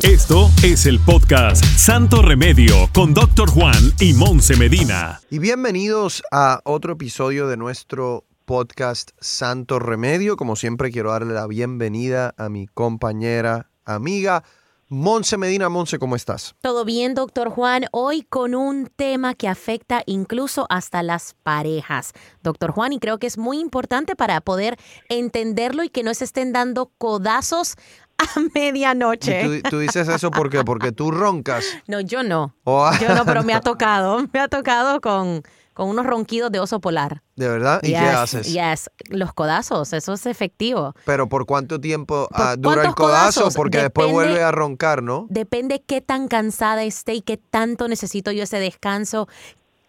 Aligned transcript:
Esto 0.00 0.48
es 0.64 0.86
el 0.86 0.98
podcast 0.98 1.62
Santo 1.64 2.22
Remedio 2.22 2.88
con 2.94 3.12
Doctor 3.12 3.50
Juan 3.50 3.92
y 4.00 4.14
Monse 4.14 4.56
Medina. 4.56 5.20
Y 5.30 5.38
bienvenidos 5.38 6.22
a 6.32 6.60
otro 6.64 6.94
episodio 6.94 7.46
de 7.46 7.56
nuestro 7.56 8.24
podcast 8.46 9.10
Santo 9.20 9.78
Remedio. 9.78 10.36
Como 10.36 10.56
siempre 10.56 10.90
quiero 10.90 11.12
darle 11.12 11.34
la 11.34 11.46
bienvenida 11.46 12.34
a 12.36 12.48
mi 12.48 12.66
compañera, 12.66 13.70
amiga, 13.84 14.42
Monse 14.88 15.38
Medina. 15.38 15.70
Monse, 15.70 15.98
¿cómo 15.98 16.16
estás? 16.16 16.54
Todo 16.60 16.84
bien, 16.84 17.14
doctor 17.14 17.48
Juan. 17.48 17.86
Hoy 17.92 18.24
con 18.28 18.54
un 18.54 18.90
tema 18.94 19.34
que 19.34 19.48
afecta 19.48 20.02
incluso 20.04 20.66
hasta 20.68 21.02
las 21.02 21.34
parejas. 21.42 22.12
Doctor 22.42 22.72
Juan, 22.72 22.92
y 22.92 22.98
creo 22.98 23.18
que 23.18 23.26
es 23.26 23.38
muy 23.38 23.58
importante 23.58 24.16
para 24.16 24.42
poder 24.42 24.76
entenderlo 25.08 25.82
y 25.82 25.88
que 25.88 26.02
no 26.02 26.12
se 26.12 26.24
estén 26.24 26.52
dando 26.52 26.90
codazos 26.98 27.76
a 28.22 28.40
medianoche. 28.54 29.62
¿Tú, 29.62 29.70
tú 29.70 29.78
dices 29.78 30.08
eso 30.08 30.30
porque 30.30 30.64
porque 30.64 30.92
tú 30.92 31.10
roncas. 31.10 31.64
No, 31.86 32.00
yo 32.00 32.22
no. 32.22 32.54
Oh. 32.64 32.90
Yo 33.00 33.14
no, 33.14 33.24
pero 33.24 33.42
me 33.42 33.54
ha 33.54 33.60
tocado. 33.62 34.26
Me 34.32 34.40
ha 34.40 34.48
tocado 34.48 35.00
con, 35.00 35.42
con 35.74 35.88
unos 35.88 36.06
ronquidos 36.06 36.50
de 36.52 36.60
oso 36.60 36.80
polar. 36.80 37.22
¿De 37.36 37.48
verdad? 37.48 37.80
¿Y 37.82 37.88
qué 37.88 37.92
Yes, 38.00 38.14
haces? 38.14 38.52
Yes, 38.52 38.90
los 39.08 39.32
codazos, 39.32 39.92
eso 39.92 40.12
es 40.12 40.26
efectivo. 40.26 40.94
Pero 41.06 41.28
¿por 41.28 41.46
cuánto 41.46 41.80
tiempo 41.80 42.28
¿Por 42.30 42.40
ah, 42.40 42.56
dura 42.56 42.82
el 42.82 42.94
codazo? 42.94 43.40
codazos? 43.40 43.54
Porque 43.54 43.78
después 43.78 44.10
vuelve 44.10 44.42
a 44.42 44.50
roncar, 44.52 45.02
¿no? 45.02 45.26
Depende 45.30 45.82
qué 45.82 46.00
tan 46.00 46.28
cansada 46.28 46.82
esté 46.84 47.14
y 47.14 47.22
qué 47.22 47.36
tanto 47.38 47.88
necesito 47.88 48.32
yo 48.32 48.42
ese 48.44 48.58
descanso. 48.58 49.28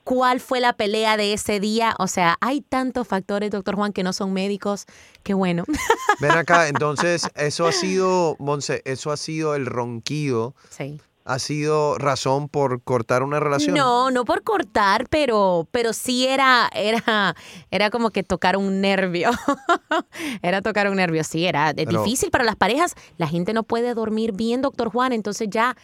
¿Cuál 0.04 0.40
fue 0.42 0.60
la 0.60 0.74
pelea 0.74 1.16
de 1.18 1.34
ese 1.34 1.60
día? 1.60 1.96
O 1.98 2.08
sea, 2.08 2.38
hay 2.42 2.62
tantos 2.62 3.08
factores, 3.08 3.52
doctor 3.52 3.76
Juan, 3.76 3.94
que 3.94 4.04
no 4.04 4.12
son 4.14 4.34
médicos. 4.34 4.86
Qué 5.24 5.34
bueno. 5.34 5.64
Ven 6.20 6.32
acá, 6.32 6.68
entonces, 6.68 7.30
eso 7.36 7.66
ha 7.68 7.72
sido, 7.72 8.36
Monse, 8.40 8.82
eso 8.86 9.12
ha 9.12 9.18
sido 9.18 9.56
el 9.56 9.66
ronquido, 9.66 10.56
Sí. 10.70 11.00
ha 11.24 11.40
sido 11.40 11.98
razón 11.98 12.50
por 12.50 12.82
cortar 12.84 13.24
una 13.24 13.40
relación. 13.40 13.76
No, 13.78 14.12
no 14.12 14.26
por 14.26 14.44
cortar, 14.44 15.08
pero, 15.10 15.70
pero 15.72 15.94
sí 15.94 16.28
era, 16.28 16.70
era, 16.76 17.34
era 17.72 17.90
como 17.90 18.10
que 18.10 18.24
tocar 18.24 18.58
un 18.58 18.82
nervio. 18.82 19.30
era 20.42 20.62
tocar 20.62 20.90
un 20.90 20.98
nervio, 20.98 21.24
sí, 21.24 21.46
era 21.46 21.74
Pero- 21.74 22.04
difícil 22.04 22.30
para 22.30 22.44
las 22.44 22.58
parejas. 22.58 22.96
La 23.18 23.28
gente 23.28 23.54
no 23.54 23.64
puede 23.64 23.94
dormir 23.94 24.34
bien, 24.34 24.62
doctor 24.62 24.90
Juan, 24.92 25.14
entonces 25.14 25.48
ya 25.50 25.78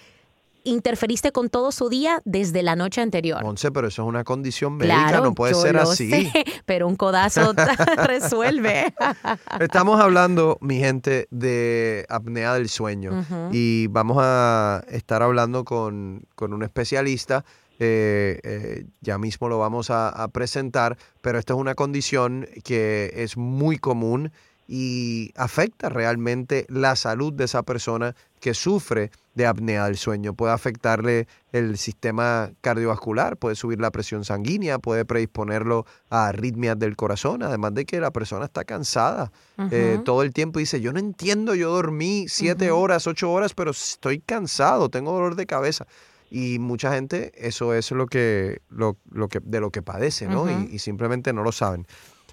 interferiste 0.64 1.32
con 1.32 1.50
todo 1.50 1.72
su 1.72 1.90
día 1.90 2.22
desde 2.26 2.64
la 2.64 2.76
noche 2.76 3.02
anterior. 3.02 3.42
Monse, 3.44 3.72
pero 3.72 3.88
eso 3.88 4.02
es 4.04 4.08
una 4.08 4.24
condición 4.24 4.78
médica, 4.78 5.08
Claro, 5.10 5.24
no 5.24 5.34
puede 5.34 5.54
yo 5.54 5.62
ser 5.62 5.76
lo 5.76 5.82
así. 5.82 6.10
sé, 6.10 6.32
pero 6.66 6.88
un 6.88 6.96
codazo 6.96 7.54
resuelve. 8.06 8.94
Estamos 9.60 10.00
hablando, 10.00 10.58
mi 10.62 10.80
gente, 10.80 11.28
de 11.32 12.06
apnea 12.10 12.54
del 12.54 12.70
sueño 12.70 13.26
y 13.52 13.88
vamos 13.88 14.18
a 14.20 14.84
estar 14.90 15.22
hablando 15.24 15.64
con, 15.66 16.24
con 16.36 16.54
un 16.54 16.64
especialista. 16.64 17.44
eh, 17.80 18.40
eh, 18.44 18.86
ya 19.02 19.18
mismo 19.18 19.48
lo 19.48 19.58
vamos 19.58 19.90
a, 19.90 20.10
a 20.10 20.28
presentar, 20.28 20.98
pero 21.22 21.40
esta 21.40 21.54
es 21.54 21.60
una 21.60 21.76
condición 21.76 22.48
que 22.64 23.14
es 23.16 23.38
muy 23.38 23.78
común 23.78 24.32
y 24.72 25.32
afecta 25.36 25.90
realmente 25.90 26.68
la 26.70 26.96
salud 26.96 27.34
de 27.34 27.46
esa 27.46 27.64
persona 27.64 28.16
que 28.40 28.54
sufre 28.54 29.10
de 29.34 29.48
apnea 29.48 29.86
del 29.86 29.98
sueño. 29.98 30.36
Puede 30.36 30.54
afectarle 30.54 31.28
el 31.52 31.80
sistema 31.80 32.52
cardiovascular, 32.62 33.36
puede 33.36 33.56
subir 33.56 33.82
la 33.82 33.90
presión 33.90 34.24
sanguínea, 34.26 34.78
puede 34.78 35.06
predisponerlo 35.06 35.88
a 36.12 36.28
arritmias 36.28 36.78
del 36.78 36.96
corazón, 36.96 37.42
además 37.42 37.74
de 37.74 37.86
que 37.86 38.00
la 38.00 38.12
persona 38.12 38.46
está 38.46 38.64
cansada 38.64 39.32
eh, 39.72 40.00
todo 40.06 40.22
el 40.22 40.34
tiempo 40.34 40.60
y 40.60 40.64
dice, 40.64 40.80
yo 40.82 40.94
no 40.94 41.00
entiendo, 41.00 41.56
yo 41.56 41.72
dormí 41.72 42.28
siete 42.30 42.70
horas, 42.70 43.08
ocho 43.08 43.32
horas, 43.32 43.56
pero 43.56 43.72
estoy 43.72 44.20
cansado, 44.20 44.90
tengo 44.90 45.14
dolor 45.14 45.36
de 45.36 45.48
cabeza. 45.48 45.88
Y 46.30 46.60
mucha 46.60 46.94
gente 46.94 47.32
eso 47.36 47.74
es 47.74 47.90
lo 47.90 48.06
que, 48.06 48.62
lo, 48.70 48.98
lo 49.10 49.30
que, 49.30 49.40
de 49.44 49.62
lo 49.62 49.72
que 49.72 49.82
padece, 49.82 50.28
¿no? 50.28 50.48
Y 50.70 50.78
simplemente 50.78 51.34
no 51.34 51.42
lo 51.42 51.52
saben. 51.52 51.88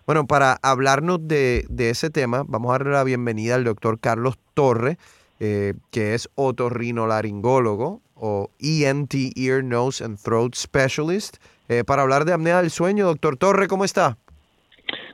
Bueno, 0.06 0.28
para 0.28 0.56
hablarnos 0.62 1.26
de, 1.26 1.64
de 1.68 1.90
ese 1.90 2.10
tema, 2.10 2.44
vamos 2.46 2.70
a 2.70 2.78
darle 2.78 2.92
la 2.92 3.02
bienvenida 3.02 3.56
al 3.56 3.64
doctor 3.64 3.98
Carlos 3.98 4.38
Torre, 4.54 4.98
eh, 5.40 5.74
que 5.90 6.14
es 6.14 6.30
otorrinolaringólogo 6.36 8.00
o 8.14 8.50
ENT, 8.60 9.14
Ear, 9.34 9.64
Nose 9.64 10.04
and 10.04 10.16
Throat 10.22 10.54
Specialist, 10.54 11.38
eh, 11.68 11.82
para 11.84 12.02
hablar 12.02 12.24
de 12.24 12.32
apnea 12.32 12.62
del 12.62 12.70
sueño. 12.70 13.06
Doctor 13.06 13.36
Torre, 13.36 13.66
¿cómo 13.66 13.84
está? 13.84 14.16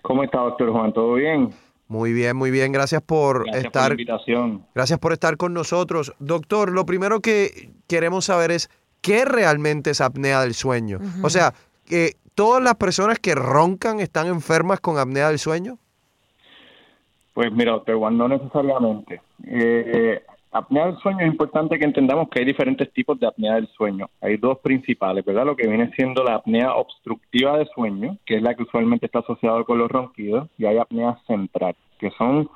¿Cómo 0.02 0.24
está, 0.24 0.40
doctor 0.40 0.70
Juan? 0.70 0.92
¿Todo 0.92 1.14
bien? 1.14 1.48
Muy 1.88 2.12
bien, 2.12 2.36
muy 2.36 2.50
bien. 2.50 2.70
Gracias 2.70 3.00
por 3.00 3.44
Gracias 3.44 3.54
por 3.54 3.62
la 3.62 3.68
estar 3.68 3.90
invitación. 3.92 4.66
Gracias 4.74 4.98
por 4.98 5.14
estar 5.14 5.38
con 5.38 5.54
nosotros. 5.54 6.12
Doctor, 6.18 6.70
lo 6.70 6.84
primero 6.84 7.20
que 7.20 7.70
queremos 7.86 8.26
saber 8.26 8.50
es 8.50 8.68
qué 9.00 9.24
realmente 9.24 9.90
es 9.90 10.02
apnea 10.02 10.42
del 10.42 10.52
sueño. 10.52 10.98
O 11.22 11.30
sea, 11.30 11.54
que 11.86 12.16
todas 12.34 12.62
las 12.62 12.74
personas 12.76 13.18
que 13.18 13.34
roncan 13.34 14.00
están 14.00 14.26
enfermas 14.26 14.80
con 14.80 14.98
apnea 14.98 15.28
del 15.28 15.38
sueño. 15.38 15.78
Pues 17.34 17.50
mira, 17.52 17.72
doctor 17.72 17.96
Juan, 17.96 18.18
no 18.18 18.28
necesariamente. 18.28 19.20
Eh, 19.46 20.22
apnea 20.50 20.86
del 20.86 20.98
sueño 20.98 21.20
es 21.20 21.26
importante 21.26 21.78
que 21.78 21.84
entendamos 21.84 22.28
que 22.28 22.40
hay 22.40 22.44
diferentes 22.44 22.92
tipos 22.92 23.18
de 23.18 23.26
apnea 23.26 23.54
del 23.54 23.68
sueño. 23.68 24.10
Hay 24.20 24.36
dos 24.36 24.58
principales, 24.58 25.24
¿verdad? 25.24 25.46
Lo 25.46 25.56
que 25.56 25.66
viene 25.66 25.90
siendo 25.96 26.22
la 26.22 26.34
apnea 26.34 26.74
obstructiva 26.74 27.58
de 27.58 27.66
sueño, 27.74 28.18
que 28.26 28.36
es 28.36 28.42
la 28.42 28.54
que 28.54 28.64
usualmente 28.64 29.06
está 29.06 29.20
asociada 29.20 29.64
con 29.64 29.78
los 29.78 29.90
ronquidos, 29.90 30.48
y 30.58 30.66
hay 30.66 30.76
apnea 30.78 31.18
central, 31.26 31.74
que 31.98 32.10
son 32.18 32.50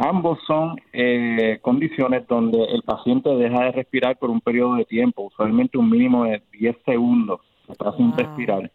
Ambos 0.00 0.38
son 0.46 0.76
eh, 0.92 1.58
condiciones 1.60 2.24
donde 2.28 2.62
el 2.66 2.82
paciente 2.84 3.30
deja 3.30 3.64
de 3.64 3.72
respirar 3.72 4.16
por 4.16 4.30
un 4.30 4.40
periodo 4.40 4.76
de 4.76 4.84
tiempo, 4.84 5.22
usualmente 5.22 5.76
un 5.76 5.90
mínimo 5.90 6.24
de 6.24 6.40
10 6.52 6.76
segundos, 6.86 7.40
está 7.68 7.92
sin 7.96 8.12
Wow. 8.12 8.16
respirar. 8.16 8.70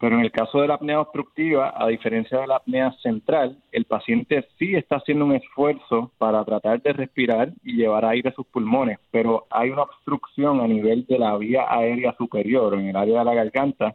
Pero 0.00 0.16
en 0.16 0.22
el 0.22 0.32
caso 0.32 0.62
de 0.62 0.66
la 0.66 0.74
apnea 0.74 0.98
obstructiva, 0.98 1.74
a 1.76 1.86
diferencia 1.88 2.40
de 2.40 2.46
la 2.46 2.56
apnea 2.56 2.90
central, 3.02 3.58
el 3.70 3.84
paciente 3.84 4.48
sí 4.58 4.74
está 4.74 4.96
haciendo 4.96 5.26
un 5.26 5.34
esfuerzo 5.34 6.10
para 6.16 6.42
tratar 6.42 6.80
de 6.80 6.94
respirar 6.94 7.52
y 7.62 7.74
llevar 7.74 8.06
aire 8.06 8.30
a 8.30 8.34
sus 8.34 8.46
pulmones, 8.46 8.98
pero 9.10 9.46
hay 9.50 9.68
una 9.68 9.82
obstrucción 9.82 10.62
a 10.62 10.66
nivel 10.66 11.04
de 11.04 11.18
la 11.18 11.36
vía 11.36 11.66
aérea 11.68 12.14
superior, 12.16 12.72
en 12.74 12.88
el 12.88 12.96
área 12.96 13.18
de 13.18 13.24
la 13.26 13.34
garganta, 13.34 13.94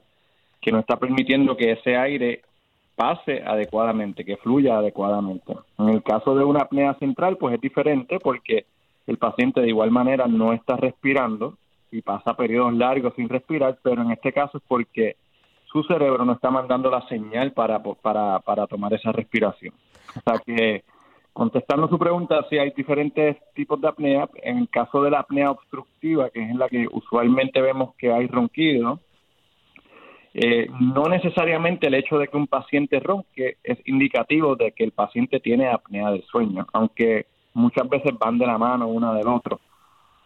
que 0.61 0.71
no 0.71 0.77
está 0.77 0.97
permitiendo 0.97 1.57
que 1.57 1.71
ese 1.71 1.97
aire 1.97 2.43
pase 2.95 3.41
adecuadamente, 3.43 4.23
que 4.23 4.37
fluya 4.37 4.77
adecuadamente. 4.77 5.53
En 5.79 5.89
el 5.89 6.03
caso 6.03 6.35
de 6.35 6.43
una 6.43 6.61
apnea 6.61 6.93
central, 6.99 7.37
pues 7.37 7.55
es 7.55 7.61
diferente 7.61 8.19
porque 8.19 8.67
el 9.07 9.17
paciente 9.17 9.59
de 9.59 9.69
igual 9.69 9.89
manera 9.89 10.27
no 10.27 10.53
está 10.53 10.75
respirando 10.75 11.57
y 11.91 12.03
pasa 12.03 12.35
periodos 12.35 12.75
largos 12.75 13.15
sin 13.15 13.27
respirar, 13.27 13.79
pero 13.81 14.03
en 14.03 14.11
este 14.11 14.31
caso 14.31 14.59
es 14.59 14.63
porque 14.67 15.15
su 15.75 15.83
cerebro 15.83 16.23
no 16.23 16.31
está 16.31 16.49
mandando 16.49 16.89
la 16.89 17.05
señal 17.09 17.51
para, 17.51 17.83
para, 17.83 18.39
para 18.39 18.65
tomar 18.65 18.93
esa 18.93 19.11
respiración. 19.11 19.73
O 20.15 20.21
sea 20.21 20.39
que, 20.39 20.85
contestando 21.33 21.89
su 21.89 21.99
pregunta, 21.99 22.45
sí 22.49 22.57
hay 22.57 22.71
diferentes 22.71 23.35
tipos 23.53 23.81
de 23.81 23.89
apnea. 23.89 24.29
En 24.41 24.59
el 24.59 24.69
caso 24.69 25.03
de 25.03 25.11
la 25.11 25.19
apnea 25.19 25.51
obstructiva, 25.51 26.29
que 26.29 26.41
es 26.41 26.49
en 26.49 26.59
la 26.59 26.69
que 26.69 26.87
usualmente 26.89 27.59
vemos 27.61 27.93
que 27.97 28.09
hay 28.09 28.25
ronquido, 28.27 29.01
eh, 30.33 30.69
no 30.79 31.09
necesariamente 31.09 31.87
el 31.87 31.95
hecho 31.95 32.19
de 32.19 32.29
que 32.29 32.37
un 32.37 32.47
paciente 32.47 33.01
ronque 33.01 33.57
es 33.61 33.77
indicativo 33.83 34.55
de 34.55 34.71
que 34.71 34.85
el 34.85 34.91
paciente 34.91 35.41
tiene 35.41 35.67
apnea 35.67 36.09
del 36.09 36.23
sueño, 36.23 36.65
aunque 36.71 37.25
muchas 37.53 37.89
veces 37.89 38.13
van 38.17 38.37
de 38.37 38.47
la 38.47 38.57
mano 38.57 38.87
una 38.87 39.13
del 39.13 39.27
otro. 39.27 39.59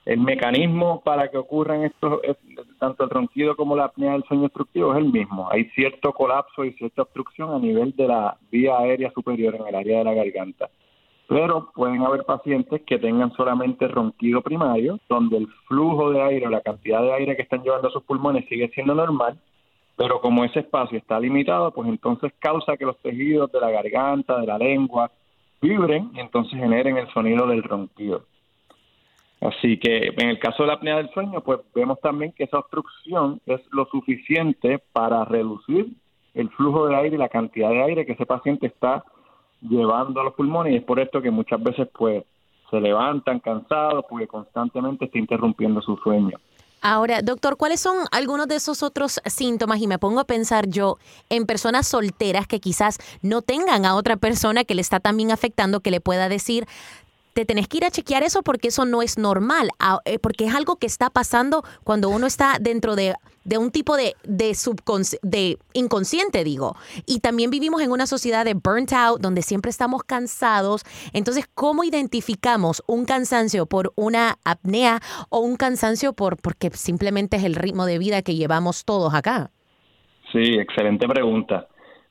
El 0.06 0.22
mecanismo 0.22 1.02
para 1.02 1.30
que 1.30 1.38
ocurran 1.38 1.84
estos, 1.84 2.20
es- 2.24 2.38
tanto 2.80 3.04
el 3.04 3.10
ronquido 3.10 3.56
como 3.56 3.76
la 3.76 3.86
apnea 3.86 4.14
del 4.14 4.24
sueño 4.24 4.46
obstructivo 4.46 4.94
es 4.94 5.00
el 5.00 5.12
mismo. 5.12 5.48
Hay 5.52 5.66
cierto 5.76 6.14
colapso 6.14 6.64
y 6.66 6.74
cierta 6.74 7.04
obstrucción 7.04 7.54
a 7.54 7.60
nivel 7.60 7.96
de 7.96 8.08
la 8.08 8.38
vía 8.52 8.78
aérea 8.78 9.12
superior 9.12 9.56
en 9.56 9.68
el 9.68 9.76
área 9.76 10.00
de 10.00 10.04
la 10.06 10.14
garganta. 10.14 10.70
Pero 11.28 11.70
pueden 11.76 12.02
haber 12.02 12.24
pacientes 12.24 12.82
que 12.88 12.98
tengan 12.98 13.32
solamente 13.34 13.88
ronquido 13.88 14.42
primario, 14.42 15.00
donde 15.08 15.38
el 15.38 15.48
flujo 15.68 16.10
de 16.12 16.22
aire 16.24 16.48
o 16.48 16.50
la 16.50 16.62
cantidad 16.62 17.02
de 17.04 17.14
aire 17.14 17.36
que 17.36 17.44
están 17.44 17.62
llevando 17.62 17.90
a 17.90 17.92
sus 17.92 18.02
pulmones 18.04 18.48
sigue 18.50 18.70
siendo 18.70 18.96
normal, 18.96 19.38
pero 19.96 20.22
como 20.22 20.44
ese 20.44 20.62
espacio 20.62 20.98
está 20.98 21.20
limitado, 21.20 21.72
pues 21.72 21.88
entonces 21.88 22.34
causa 22.40 22.78
que 22.78 22.86
los 22.86 22.98
tejidos 23.00 23.52
de 23.52 23.60
la 23.60 23.70
garganta, 23.70 24.40
de 24.40 24.48
la 24.48 24.58
lengua, 24.58 25.12
vibren 25.62 26.10
y 26.16 26.20
entonces 26.20 26.58
generen 26.58 26.98
el 26.98 27.08
sonido 27.10 27.46
del 27.46 27.62
ronquido. 27.62 28.24
Así 29.42 29.80
que 29.80 30.08
en 30.18 30.30
el 30.30 30.40
caso 30.40 30.64
de 30.64 30.68
la 30.68 30.74
apnea 30.74 30.98
del 30.98 31.10
sueño, 31.12 31.42
pues 31.42 31.60
vemos 31.74 32.00
también 32.02 32.34
que 32.34 32.44
esa 32.44 32.60
obstrucción 32.60 33.40
es 33.46 33.62
lo 33.72 33.86
suficiente 33.86 34.80
para 34.92 35.24
reducir 35.24 35.88
el 36.34 36.50
flujo 36.50 36.88
de 36.88 36.96
aire 36.96 37.16
y 37.16 37.20
la 37.20 37.30
cantidad 37.30 37.70
de 37.70 37.84
aire 37.84 38.06
que 38.06 38.14
ese 38.14 38.26
paciente 38.26 38.68
está 38.68 39.04
llevando 39.62 40.22
a 40.22 40.24
los 40.26 40.34
pulmones 40.34 40.74
y 40.74 40.78
es 40.78 40.84
por 40.84 41.00
esto 41.00 41.22
que 41.22 41.32
muchas 41.32 41.62
veces 41.62 41.88
pues 41.98 42.24
se 42.70 42.80
levantan 42.80 43.40
cansados 43.40 44.06
porque 44.10 44.28
constantemente 44.28 45.06
está 45.06 45.18
interrumpiendo 45.18 45.82
su 45.82 45.98
sueño. 45.98 46.38
Ahora, 46.82 47.22
doctor, 47.22 47.58
¿cuáles 47.58 47.82
son 47.82 48.06
algunos 48.12 48.48
de 48.48 48.56
esos 48.56 48.84
otros 48.84 49.20
síntomas? 49.26 49.82
Y 49.82 49.88
me 49.88 50.00
pongo 50.00 50.22
a 50.22 50.24
pensar 50.24 50.68
yo 50.68 50.98
en 51.30 51.46
personas 51.46 51.88
solteras 51.88 52.48
que 52.48 52.62
quizás 52.62 53.00
no 53.22 53.42
tengan 53.42 53.86
a 53.86 53.96
otra 53.96 54.16
persona 54.16 54.64
que 54.64 54.76
le 54.76 54.82
está 54.82 55.02
también 55.02 55.32
afectando, 55.32 55.82
que 55.82 55.92
le 55.92 56.00
pueda 56.00 56.30
decir, 56.30 56.68
te 57.40 57.46
tenés 57.46 57.70
que 57.70 57.78
ir 57.78 57.86
a 57.86 57.90
chequear 57.90 58.24
eso 58.24 58.44
porque 58.44 58.68
eso 58.68 58.84
no 58.84 59.02
es 59.02 59.18
normal, 59.18 59.70
eh, 60.04 60.20
porque 60.20 60.44
es 60.44 60.54
algo 60.54 60.76
que 60.76 60.86
está 60.86 61.10
pasando 61.10 61.64
cuando 61.86 62.10
uno 62.10 62.28
está 62.28 62.58
dentro 62.60 62.98
de, 62.98 63.16
un 63.58 63.72
tipo 63.72 63.96
de, 63.96 64.14
de, 64.26 64.54
de 65.22 65.58
inconsciente, 65.72 66.44
digo. 66.44 66.76
Y 67.06 67.22
también 67.22 67.50
vivimos 67.50 67.82
en 67.82 67.92
una 67.92 68.08
sociedad 68.08 68.44
de 68.44 68.56
burnt 68.56 68.92
out, 68.92 69.22
donde 69.22 69.42
siempre 69.42 69.72
estamos 69.72 70.04
cansados. 70.04 70.84
Entonces, 71.14 71.46
¿cómo 71.56 71.86
identificamos 71.86 72.84
un 72.88 73.06
cansancio 73.06 73.68
por 73.68 73.94
una 73.96 74.38
apnea 74.44 75.00
o 75.30 75.40
un 75.40 75.56
cansancio 75.56 76.12
por 76.12 76.36
porque 76.42 76.72
simplemente 76.72 77.38
es 77.38 77.46
el 77.46 77.56
ritmo 77.56 77.86
de 77.86 78.00
vida 78.00 78.22
que 78.22 78.36
llevamos 78.36 78.84
todos 78.84 79.14
acá? 79.14 79.50
Sí, 80.34 80.56
excelente 80.56 81.08
pregunta. 81.08 81.70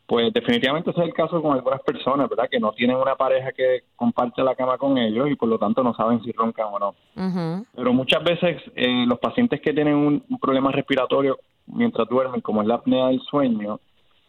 Pues 0.08 0.32
definitivamente 0.32 0.90
ese 0.90 1.00
es 1.00 1.06
el 1.08 1.12
caso 1.12 1.43
con 1.43 1.52
algunas 1.52 1.82
personas, 1.82 2.31
¿verdad? 2.31 2.49
Que 2.50 2.58
no 2.58 2.72
tienen 2.72 2.96
una 2.96 3.14
pareja 3.14 3.52
que 3.52 3.82
comparte 3.94 4.43
la 4.43 4.55
cama 4.55 4.78
con 4.78 4.96
ellos 4.96 5.31
y 5.31 5.34
por 5.34 5.50
lo 5.50 5.58
tanto 5.58 5.82
no 5.82 5.93
saben 5.93 6.22
si 6.22 6.32
roncan 6.32 6.69
o 6.72 6.78
no. 6.78 6.94
Pero 7.76 7.93
muchas 7.93 8.25
veces 8.25 8.56
eh, 8.75 9.05
los 9.06 9.19
pacientes 9.19 9.60
que 9.60 9.75
tienen 9.75 9.94
un, 9.94 10.38
problema 10.40 10.72
respiratorio 10.72 11.38
mientras 11.66 12.08
duermen, 12.08 12.40
como 12.40 12.62
es 12.62 12.69
la 12.69 12.76
apnea 12.76 13.08
del 13.08 13.20
sueño, 13.20 13.81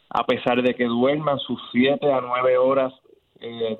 a 0.09 0.25
pesar 0.25 0.61
de 0.61 0.75
que 0.75 0.83
duerman 0.83 1.39
sus 1.39 1.61
7 1.71 2.11
a 2.11 2.19
9 2.19 2.57
horas 2.57 2.93
eh, 3.39 3.79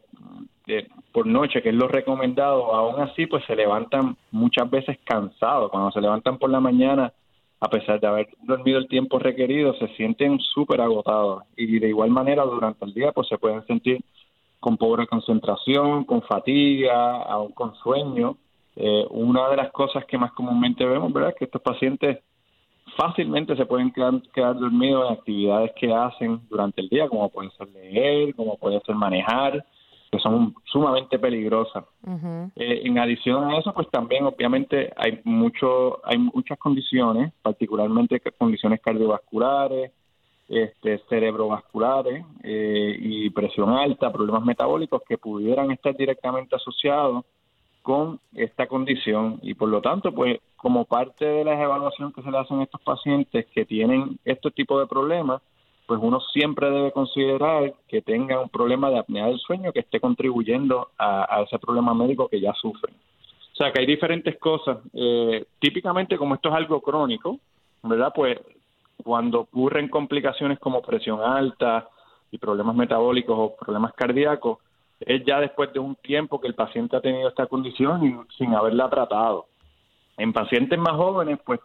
por 1.11 1.27
noche, 1.27 1.61
que 1.61 1.67
es 1.67 1.75
lo 1.75 1.89
recomendado, 1.89 2.73
aún 2.73 3.01
así 3.01 3.25
pues 3.25 3.43
se 3.43 3.57
levantan 3.57 4.15
muchas 4.31 4.69
veces 4.69 4.97
cansados. 5.03 5.69
Cuando 5.69 5.91
se 5.91 5.99
levantan 5.99 6.37
por 6.37 6.49
la 6.49 6.61
mañana 6.61 7.11
a 7.61 7.69
pesar 7.69 7.99
de 7.99 8.07
haber 8.07 8.29
dormido 8.43 8.79
el 8.79 8.87
tiempo 8.87 9.19
requerido, 9.19 9.73
se 9.75 9.87
sienten 9.95 10.39
súper 10.39 10.81
agotados 10.81 11.43
y 11.57 11.79
de 11.79 11.89
igual 11.89 12.09
manera 12.09 12.43
durante 12.43 12.85
el 12.85 12.93
día 12.93 13.11
pues 13.11 13.27
se 13.27 13.37
pueden 13.37 13.65
sentir 13.67 13.99
con 14.59 14.77
pobre 14.77 15.07
concentración, 15.07 16.03
con 16.03 16.21
fatiga, 16.21 17.21
aún 17.23 17.51
con 17.51 17.75
sueño. 17.75 18.37
Eh, 18.75 19.05
una 19.09 19.49
de 19.49 19.57
las 19.57 19.71
cosas 19.71 20.05
que 20.05 20.17
más 20.17 20.31
comúnmente 20.33 20.85
vemos, 20.85 21.11
¿verdad?, 21.11 21.31
es 21.31 21.35
que 21.37 21.45
estos 21.45 21.61
pacientes 21.61 22.19
fácilmente 22.97 23.55
se 23.55 23.65
pueden 23.65 23.91
quedar, 23.91 24.57
dormidos 24.57 25.07
en 25.07 25.13
actividades 25.13 25.71
que 25.75 25.93
hacen 25.93 26.41
durante 26.49 26.81
el 26.81 26.89
día, 26.89 27.07
como 27.07 27.29
puede 27.29 27.49
ser 27.51 27.67
leer, 27.69 28.35
como 28.35 28.57
puede 28.57 28.79
ser 28.81 28.95
manejar, 28.95 29.63
que 30.11 30.19
son 30.19 30.55
sumamente 30.65 31.19
peligrosas. 31.19 31.85
Eh, 32.55 32.81
en 32.83 32.97
adición 32.97 33.43
a 33.45 33.57
eso, 33.57 33.73
pues 33.73 33.89
también 33.89 34.25
obviamente 34.25 34.91
hay 34.95 35.19
mucho, 35.23 36.05
hay 36.05 36.17
muchas 36.17 36.57
condiciones, 36.57 37.31
particularmente 37.41 38.19
condiciones 38.37 38.81
cardiovasculares, 38.81 39.91
este, 40.47 40.97
cerebrovasculares 41.09 42.25
eh, 42.41 42.97
y 42.99 43.29
presión 43.29 43.69
alta, 43.69 44.11
problemas 44.11 44.43
metabólicos 44.43 45.03
que 45.07 45.19
pudieran 45.19 45.69
estar 45.71 45.95
directamente 45.95 46.55
asociados 46.55 47.23
con 47.83 48.19
esta 48.33 48.67
condición 48.67 49.39
y 49.43 49.53
por 49.53 49.69
lo 49.69 49.79
tanto, 49.79 50.11
pues 50.11 50.39
como 50.55 50.85
parte 50.85 51.25
de 51.25 51.43
las 51.43 51.59
evaluaciones 51.59 52.15
que 52.15 52.23
se 52.23 52.31
le 52.31 52.37
hacen 52.39 52.59
a 52.59 52.63
estos 52.63 52.81
pacientes 52.81 53.45
que 53.53 53.63
tienen 53.65 54.19
este 54.25 54.49
tipo 54.51 54.79
de 54.79 54.87
problemas, 54.87 55.41
pues 55.89 55.99
uno 56.03 56.21
siempre 56.31 56.69
debe 56.69 56.91
considerar 56.91 57.73
que 57.87 58.03
tenga 58.03 58.39
un 58.39 58.49
problema 58.49 58.91
de 58.91 58.99
apnea 58.99 59.25
del 59.25 59.39
sueño 59.39 59.73
que 59.73 59.79
esté 59.79 59.99
contribuyendo 59.99 60.89
a, 60.99 61.41
ese 61.41 61.57
problema 61.57 61.95
médico 61.95 62.27
que 62.27 62.39
ya 62.39 62.53
sufren. 62.53 62.93
O 62.93 63.55
sea 63.55 63.71
que 63.71 63.81
hay 63.81 63.87
diferentes 63.87 64.37
cosas. 64.37 64.77
Eh, 64.93 65.47
típicamente, 65.57 66.15
como 66.15 66.35
esto 66.35 66.49
es 66.49 66.55
algo 66.55 66.79
crónico, 66.81 67.39
¿verdad? 67.81 68.11
Pues 68.13 68.37
cuando 69.03 69.39
ocurren 69.39 69.87
complicaciones 69.87 70.59
como 70.59 70.83
presión 70.83 71.21
alta 71.21 71.89
y 72.29 72.37
problemas 72.37 72.75
metabólicos 72.75 73.35
o 73.35 73.55
problemas 73.55 73.93
cardíacos, 73.93 74.59
es 74.99 75.25
ya 75.25 75.39
después 75.39 75.73
de 75.73 75.79
un 75.79 75.95
tiempo 75.95 76.39
que 76.39 76.49
el 76.49 76.53
paciente 76.53 76.97
ha 76.97 77.01
tenido 77.01 77.29
esta 77.29 77.47
condición 77.47 78.05
y 78.05 78.35
sin 78.37 78.53
haberla 78.53 78.91
tratado. 78.91 79.47
En 80.17 80.33
pacientes 80.33 80.77
más 80.77 80.95
jóvenes, 80.95 81.39
pues 81.43 81.59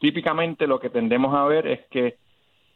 típicamente 0.00 0.66
lo 0.66 0.80
que 0.80 0.88
tendemos 0.88 1.34
a 1.34 1.44
ver 1.44 1.66
es 1.66 1.80
que 1.90 2.16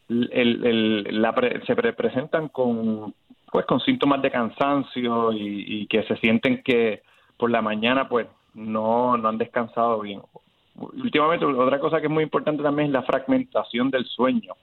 el, 0.08 1.22
la 1.22 1.34
se 1.66 1.74
presentan 1.74 2.48
con 2.48 3.14
pues 3.50 3.66
con 3.66 3.78
síntomas 3.78 4.20
de 4.20 4.32
cansancio 4.32 5.32
y, 5.32 5.86
que 5.86 6.02
se 6.02 6.16
sienten 6.16 6.60
que 6.64 7.02
por 7.36 7.52
la 7.52 7.62
mañana 7.62 8.08
pues 8.08 8.26
no, 8.52 9.16
no 9.16 9.28
han 9.28 9.38
descansado 9.38 10.00
bien. 10.00 10.20
Últimamente 10.74 11.44
otra 11.44 11.78
cosa 11.78 12.00
que 12.00 12.08
es 12.08 12.12
muy 12.12 12.24
importante 12.24 12.64
también 12.64 12.88
es 12.88 12.92
la 12.92 13.04
fragmentación 13.04 13.92
del 13.92 14.06
sueño. 14.06 14.54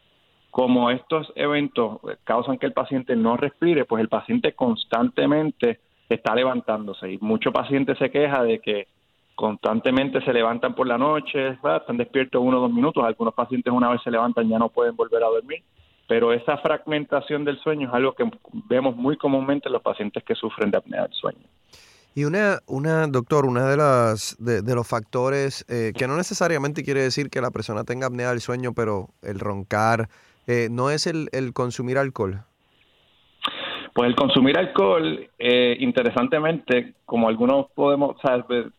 Como 0.50 0.90
estos 0.92 1.32
eventos 1.36 2.00
causan 2.26 2.58
que 2.58 2.66
el 2.66 2.74
paciente 2.74 3.16
no 3.16 3.38
respire, 3.38 3.86
pues 3.86 4.02
el 4.02 4.10
paciente 4.10 4.52
constantemente 4.52 5.80
está 6.10 6.36
levantándose 6.36 7.14
y 7.14 7.18
mucho 7.20 7.54
paciente 7.54 7.96
se 7.96 8.12
queja 8.12 8.44
de 8.44 8.60
que 8.60 8.88
constantemente 9.42 10.22
se 10.22 10.34
levantan 10.34 10.76
por 10.76 10.86
la 10.86 11.00
noche, 11.00 11.50
están 11.50 11.98
despiertos 11.98 12.40
uno 12.44 12.60
o 12.60 12.62
dos 12.62 12.72
minutos, 12.72 13.04
algunos 13.04 13.34
pacientes 13.34 13.74
una 13.74 13.90
vez 13.90 14.00
se 14.04 14.12
levantan 14.12 14.48
ya 14.48 14.60
no 14.60 14.70
pueden 14.70 14.96
volver 14.96 15.24
a 15.24 15.30
dormir, 15.30 15.64
pero 16.08 16.32
esa 16.32 16.60
fragmentación 16.60 17.44
del 17.44 17.60
sueño 17.60 17.88
es 17.88 17.94
algo 17.96 18.14
que 18.14 18.30
vemos 18.70 18.96
muy 18.96 19.18
comúnmente 19.18 19.68
en 19.68 19.74
los 19.74 19.82
pacientes 19.82 20.24
que 20.24 20.36
sufren 20.36 20.70
de 20.70 20.78
apnea 20.78 21.02
del 21.02 21.14
sueño. 21.14 21.40
Y 22.14 22.26
una, 22.26 22.60
una 22.68 23.08
doctor, 23.08 23.48
una 23.48 23.68
de 23.68 23.78
las 23.78 24.38
de, 24.38 24.76
los 24.76 24.88
factores 24.88 25.66
eh, 25.68 25.92
que 25.98 26.06
no 26.06 26.18
necesariamente 26.18 26.84
quiere 26.84 27.02
decir 27.02 27.32
que 27.32 27.42
la 27.42 27.50
persona 27.50 27.84
tenga 27.84 28.06
apnea 28.06 28.30
del 28.30 28.42
sueño, 28.42 28.74
pero 28.76 29.08
el 29.24 29.40
roncar, 29.40 30.08
eh, 30.46 30.68
no 30.70 30.92
es 30.92 31.08
el, 31.08 31.30
el 31.32 31.52
consumir 31.54 31.98
alcohol. 31.98 32.44
Pues 33.94 34.08
el 34.08 34.16
consumir 34.16 34.58
alcohol, 34.58 35.28
eh, 35.40 35.78
interesantemente, 35.80 36.94
como 37.06 37.28
algunos 37.28 37.72
podemos, 37.72 38.16
saber, 38.22 38.72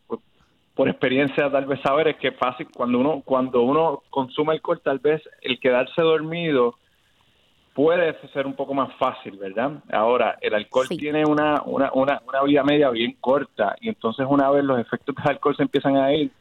por 0.75 0.89
experiencia 0.89 1.51
tal 1.51 1.65
vez 1.65 1.79
saber 1.81 2.07
es 2.09 2.17
que 2.17 2.31
fácil 2.31 2.67
cuando 2.75 2.99
uno 2.99 3.21
cuando 3.23 3.61
uno 3.61 4.03
consume 4.09 4.53
alcohol 4.53 4.81
tal 4.83 4.99
vez 4.99 5.21
el 5.41 5.59
quedarse 5.59 6.01
dormido 6.01 6.75
puede 7.73 8.15
ser 8.29 8.45
un 8.45 8.53
poco 8.53 8.73
más 8.73 8.93
fácil, 8.97 9.37
¿verdad? 9.37 9.83
Ahora, 9.91 10.37
el 10.41 10.53
alcohol 10.53 10.87
tiene 10.89 11.25
una, 11.25 11.63
una, 11.65 11.91
una, 11.93 12.21
una 12.27 12.43
vida 12.43 12.63
media 12.63 12.89
bien 12.91 13.17
corta 13.19 13.75
y 13.81 13.89
entonces 13.89 14.25
una 14.29 14.49
vez 14.51 14.63
los 14.63 14.79
efectos 14.79 15.15
del 15.15 15.27
alcohol 15.27 15.55
se 15.55 15.63
empiezan 15.63 15.97
a 15.97 16.13
ir, 16.13 16.31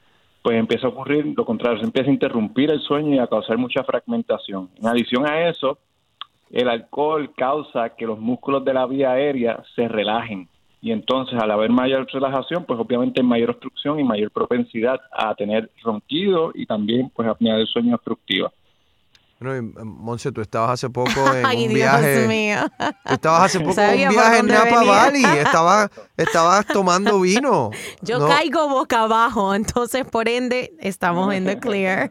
pues 0.42 0.58
empieza 0.58 0.86
a 0.86 0.90
ocurrir 0.90 1.32
lo 1.34 1.44
contrario, 1.44 1.78
se 1.78 1.86
empieza 1.86 2.10
a 2.10 2.12
interrumpir 2.12 2.70
el 2.70 2.80
sueño 2.80 3.14
y 3.14 3.18
a 3.18 3.26
causar 3.26 3.56
mucha 3.56 3.82
fragmentación. 3.82 4.68
En 4.76 4.86
adición 4.86 5.26
a 5.26 5.48
eso, 5.48 5.78
el 6.50 6.68
alcohol 6.68 7.32
causa 7.34 7.90
que 7.90 8.06
los 8.06 8.18
músculos 8.18 8.64
de 8.64 8.74
la 8.74 8.84
vía 8.86 9.12
aérea 9.12 9.62
se 9.74 9.88
relajen 9.88 10.48
y 10.82 10.90
entonces 10.90 11.38
al 11.40 11.50
haber 11.52 11.70
mayor 11.70 12.08
relajación, 12.12 12.64
pues 12.64 12.78
obviamente 12.78 13.20
hay 13.20 13.26
mayor 13.26 13.50
obstrucción 13.50 14.00
y 14.00 14.04
mayor 14.04 14.32
propensidad 14.32 15.00
a 15.12 15.32
tener 15.36 15.70
ronquido 15.84 16.50
y 16.54 16.66
también 16.66 17.08
pues 17.14 17.28
apnea 17.28 17.54
del 17.54 17.68
sueño 17.68 17.94
obstructiva. 17.94 18.52
Bueno, 19.38 19.72
Monse, 19.84 20.32
tú 20.32 20.40
estabas 20.40 20.70
hace 20.70 20.90
poco 20.90 21.10
en 21.32 21.46
un 21.46 21.74
viaje. 21.74 22.26
Mío. 22.26 22.56
Tú 23.06 23.14
estabas 23.14 23.42
hace 23.44 23.60
poco 23.60 23.80
en 23.80 24.08
un 24.08 24.08
viaje 24.08 24.38
en 24.38 24.46
Napa 24.46 24.82
Valley. 24.82 25.24
Estabas, 25.38 25.90
estabas 26.16 26.66
tomando 26.66 27.20
vino. 27.20 27.70
Yo 28.00 28.26
caigo 28.26 28.68
boca 28.68 29.02
abajo, 29.02 29.54
entonces 29.54 30.04
por 30.04 30.28
ende 30.28 30.72
estamos 30.80 31.32
en 31.32 31.44
the 31.44 31.60
clear. 31.60 32.10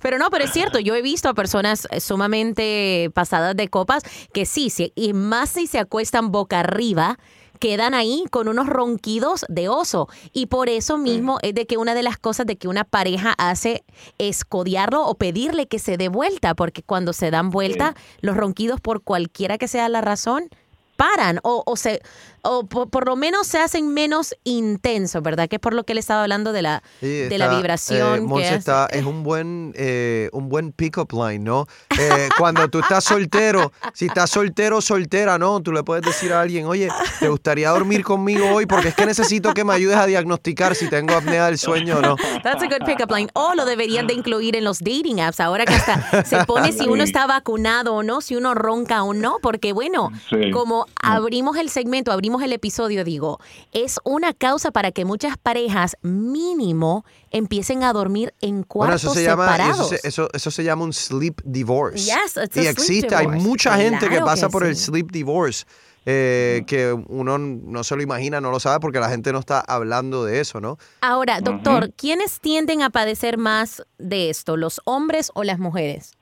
Pero 0.00 0.18
no, 0.18 0.30
pero 0.30 0.44
es 0.44 0.52
cierto, 0.52 0.78
yo 0.78 0.94
he 0.94 1.02
visto 1.02 1.28
a 1.28 1.34
personas 1.34 1.86
sumamente 2.00 3.10
pasadas 3.12 3.54
de 3.56 3.68
copas 3.68 4.04
que 4.32 4.46
sí, 4.46 4.70
sí 4.70 4.92
y 4.94 5.12
más 5.12 5.50
si 5.50 5.66
se 5.66 5.78
acuestan 5.78 6.30
boca 6.30 6.60
arriba 6.60 7.18
quedan 7.56 7.94
ahí 7.94 8.24
con 8.30 8.48
unos 8.48 8.66
ronquidos 8.66 9.44
de 9.48 9.68
oso. 9.68 10.08
Y 10.32 10.46
por 10.46 10.68
eso 10.68 10.98
mismo 10.98 11.38
es 11.42 11.54
de 11.54 11.66
que 11.66 11.76
una 11.76 11.94
de 11.94 12.02
las 12.02 12.18
cosas 12.18 12.46
de 12.46 12.56
que 12.56 12.68
una 12.68 12.84
pareja 12.84 13.34
hace 13.38 13.84
es 14.18 14.44
codiarlo 14.44 15.06
o 15.06 15.14
pedirle 15.14 15.66
que 15.66 15.78
se 15.78 15.96
dé 15.96 16.08
vuelta, 16.08 16.54
porque 16.54 16.82
cuando 16.82 17.12
se 17.12 17.30
dan 17.30 17.50
vuelta, 17.50 17.94
los 18.20 18.36
ronquidos, 18.36 18.80
por 18.80 19.02
cualquiera 19.02 19.58
que 19.58 19.68
sea 19.68 19.88
la 19.88 20.00
razón, 20.00 20.48
paran 20.96 21.40
o, 21.42 21.62
o 21.66 21.76
se 21.76 22.00
o 22.46 22.66
por, 22.66 23.06
lo 23.06 23.16
menos 23.16 23.46
se 23.46 23.58
hacen 23.58 23.92
menos 23.92 24.34
intensos, 24.44 25.22
¿verdad? 25.22 25.48
Que 25.48 25.56
es 25.56 25.60
por 25.60 25.74
lo 25.74 25.84
que 25.84 25.92
él 25.92 25.98
estaba 25.98 26.22
hablando 26.22 26.52
de 26.52 26.62
la, 26.62 26.82
de 27.00 27.36
la 27.38 27.48
vibración. 27.48 28.30
Eh, 28.38 28.54
está, 28.54 28.86
es 28.86 29.04
un 29.04 29.22
buen, 29.22 29.72
eh, 29.76 30.28
un 30.32 30.48
buen 30.48 30.72
pick-up 30.72 31.12
line, 31.12 31.40
¿no? 31.40 31.66
Eh, 31.98 32.28
cuando 32.38 32.68
tú 32.68 32.78
estás 32.78 33.04
soltero, 33.04 33.72
si 33.94 34.06
estás 34.06 34.30
soltero 34.30 34.78
o 34.78 34.80
soltera, 34.80 35.38
¿no? 35.38 35.60
Tú 35.60 35.72
le 35.72 35.82
puedes 35.82 36.04
decir 36.04 36.32
a 36.32 36.40
alguien, 36.40 36.66
oye, 36.66 36.88
¿te 37.20 37.28
gustaría 37.28 37.70
dormir 37.70 38.04
conmigo 38.04 38.46
hoy? 38.50 38.66
Porque 38.66 38.88
es 38.88 38.94
que 38.94 39.06
necesito 39.06 39.52
que 39.54 39.64
me 39.64 39.74
ayudes 39.74 39.96
a 39.96 40.06
diagnosticar 40.06 40.74
si 40.74 40.88
tengo 40.88 41.14
apnea 41.14 41.46
del 41.46 41.58
sueño 41.58 41.98
o 41.98 42.00
no. 42.00 42.16
That's 42.42 42.62
a 42.62 42.66
good 42.66 42.86
pick-up 42.86 43.10
line. 43.10 43.28
O 43.34 43.54
lo 43.54 43.64
deberían 43.64 44.06
de 44.06 44.14
incluir 44.14 44.56
en 44.56 44.64
los 44.64 44.78
dating 44.80 45.20
apps, 45.20 45.40
ahora 45.40 45.64
que 45.64 45.74
hasta 45.74 46.24
se 46.24 46.44
pone 46.44 46.72
si 46.72 46.86
uno 46.88 47.02
está 47.02 47.26
vacunado 47.26 47.94
o 47.94 48.02
no, 48.02 48.20
si 48.20 48.36
uno 48.36 48.54
ronca 48.54 49.02
o 49.02 49.14
no, 49.14 49.38
porque 49.40 49.72
bueno, 49.72 50.10
como 50.52 50.86
abrimos 51.02 51.56
el 51.56 51.70
segmento, 51.70 52.12
abrimos 52.12 52.35
el 52.42 52.52
episodio, 52.52 53.04
digo, 53.04 53.38
es 53.72 53.98
una 54.04 54.32
causa 54.32 54.70
para 54.70 54.92
que 54.92 55.04
muchas 55.04 55.36
parejas 55.38 55.96
mínimo 56.02 57.04
empiecen 57.30 57.82
a 57.82 57.92
dormir 57.92 58.34
en 58.40 58.62
cuartos 58.62 59.04
eso 59.04 59.14
se 59.14 59.24
separados. 59.24 59.90
Llama, 59.90 60.00
eso, 60.04 60.28
eso, 60.32 60.50
se 60.50 60.64
llama 60.64 60.84
un 60.84 60.92
sleep 60.92 61.42
divorce. 61.44 61.98
Yes, 61.98 62.38
y 62.54 62.66
existe, 62.66 63.14
hay 63.14 63.26
mucha 63.26 63.76
gente 63.76 64.08
que 64.08 64.20
pasa 64.20 64.48
por 64.48 64.64
el 64.64 64.76
sleep 64.76 65.10
divorce. 65.10 65.64
eh, 66.08 66.62
que 66.68 66.92
uno 66.92 67.36
no 67.36 67.82
se 67.82 67.96
lo 67.96 68.02
imagina, 68.02 68.40
no 68.40 68.52
lo 68.52 68.60
sabe 68.60 68.78
porque 68.78 69.00
la 69.00 69.10
gente 69.10 69.32
no 69.32 69.40
está 69.40 69.60
hablando 69.60 70.24
de 70.24 70.38
eso, 70.40 70.60
¿no? 70.60 70.78
Ahora, 71.00 71.40
doctor, 71.40 71.92
¿quiénes 71.94 72.38
tienden 72.38 72.80
a 72.82 72.90
padecer 72.90 73.38
más 73.38 73.82
de 73.98 74.30
esto, 74.30 74.56
los 74.56 74.80
hombres 74.84 75.32
o 75.34 75.42
las 75.42 75.58
mujeres? 75.58 76.12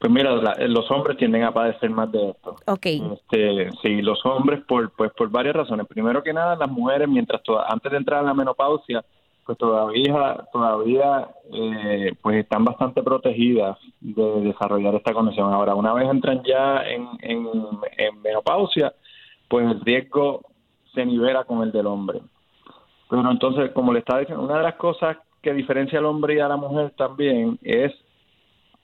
Pues 0.00 0.10
mira, 0.10 0.34
los 0.66 0.90
hombres 0.90 1.18
tienden 1.18 1.44
a 1.44 1.52
padecer 1.52 1.90
más 1.90 2.10
de 2.10 2.30
esto. 2.30 2.56
Ok. 2.66 2.86
Este, 2.86 3.70
sí, 3.82 4.00
los 4.00 4.24
hombres 4.24 4.62
por, 4.66 4.90
pues, 4.92 5.12
por 5.12 5.28
varias 5.28 5.54
razones. 5.54 5.86
Primero 5.86 6.22
que 6.22 6.32
nada, 6.32 6.56
las 6.56 6.70
mujeres, 6.70 7.06
mientras 7.06 7.42
antes 7.68 7.92
de 7.92 7.98
entrar 7.98 8.20
a 8.20 8.28
la 8.28 8.32
menopausia, 8.32 9.04
pues 9.44 9.58
todavía, 9.58 10.46
todavía 10.54 11.28
eh, 11.52 12.14
pues 12.22 12.36
están 12.36 12.64
bastante 12.64 13.02
protegidas 13.02 13.76
de 14.00 14.40
desarrollar 14.40 14.94
esta 14.94 15.12
condición. 15.12 15.52
Ahora, 15.52 15.74
una 15.74 15.92
vez 15.92 16.08
entran 16.08 16.42
ya 16.44 16.82
en, 16.82 17.06
en, 17.20 17.46
en 17.98 18.22
menopausia, 18.22 18.94
pues 19.48 19.70
el 19.70 19.82
riesgo 19.82 20.40
se 20.94 21.04
nivela 21.04 21.44
con 21.44 21.62
el 21.62 21.72
del 21.72 21.86
hombre. 21.86 22.22
Pero 23.10 23.30
entonces, 23.30 23.70
como 23.72 23.92
le 23.92 23.98
estaba 23.98 24.20
diciendo, 24.20 24.42
una 24.44 24.56
de 24.56 24.62
las 24.62 24.76
cosas 24.76 25.18
que 25.42 25.52
diferencia 25.52 25.98
al 25.98 26.06
hombre 26.06 26.36
y 26.36 26.40
a 26.40 26.48
la 26.48 26.56
mujer 26.56 26.94
también 26.96 27.58
es 27.60 27.92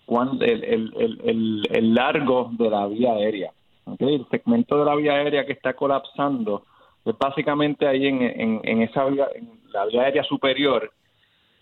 el, 0.09 1.63
el, 1.71 1.95
largo 1.95 2.51
de 2.53 2.71
la 2.71 2.87
vía 2.87 3.13
aérea. 3.13 3.53
El 3.99 4.27
segmento 4.31 4.79
de 4.79 4.85
la 4.85 4.95
vía 4.95 5.15
aérea 5.15 5.47
que 5.47 5.53
está 5.53 5.75
colapsando 5.75 6.65
es 7.05 7.17
básicamente 7.19 7.87
ahí 7.87 8.07
en, 8.07 8.83
esa 8.83 9.05
vía, 9.07 9.29
en 9.35 9.51
la 9.73 9.87
vía 9.87 10.03
aérea 10.03 10.25
superior. 10.25 10.91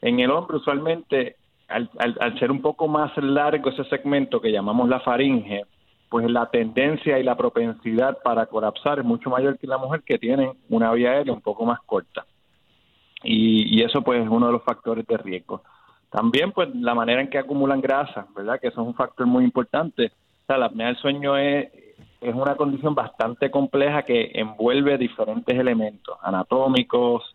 En 0.01 0.21
el 0.21 0.31
hombre 0.31 0.59
usualmente, 0.59 1.37
al, 1.69 2.39
ser 2.39 2.51
un 2.51 2.61
poco 2.61 2.89
más 2.89 3.17
largo 3.19 3.71
ese 3.71 3.85
segmento 3.85 4.41
que 4.41 4.53
llamamos 4.53 4.89
la 4.89 5.01
faringe, 5.01 5.63
pues 6.09 6.31
la 6.31 6.47
tendencia 6.47 7.19
y 7.19 7.23
la 7.23 7.37
propensidad 7.37 8.19
para 8.23 8.47
colapsar 8.47 9.01
es 9.01 9.05
mucho 9.05 9.31
mayor 9.31 9.59
que 9.59 9.67
la 9.67 9.79
mujer 9.79 10.03
que 10.05 10.19
tiene 10.19 10.53
una 10.69 10.93
vía 10.93 11.13
aérea 11.13 11.33
un 11.33 11.41
poco 11.41 11.65
más 11.65 11.81
corta. 11.81 12.25
Y 13.27 13.83
eso 13.83 14.03
pues 14.03 14.23
es 14.23 14.29
uno 14.29 14.47
de 14.47 14.53
los 14.53 14.63
factores 14.63 15.07
de 15.07 15.17
riesgo. 15.17 15.63
También, 16.15 16.53
pues, 16.53 16.73
la 16.77 16.95
manera 16.95 17.21
en 17.21 17.29
que 17.29 17.39
acumulan 17.39 17.81
grasa, 17.81 18.29
¿verdad? 18.37 18.61
Que 18.61 18.69
eso 18.69 18.83
es 18.83 18.87
un 18.87 18.95
factor 18.95 19.27
muy 19.27 19.43
importante. 19.43 20.13
O 20.45 20.47
sea, 20.47 20.59
la 20.59 20.67
apnea 20.67 20.87
del 20.87 20.97
sueño 20.99 21.37
es, 21.37 21.69
es 22.21 22.33
una 22.33 22.55
condición 22.55 22.95
bastante 22.95 23.51
compleja 23.51 24.03
que 24.03 24.31
envuelve 24.33 24.97
diferentes 24.97 25.59
elementos 25.59 26.17
anatómicos, 26.23 27.35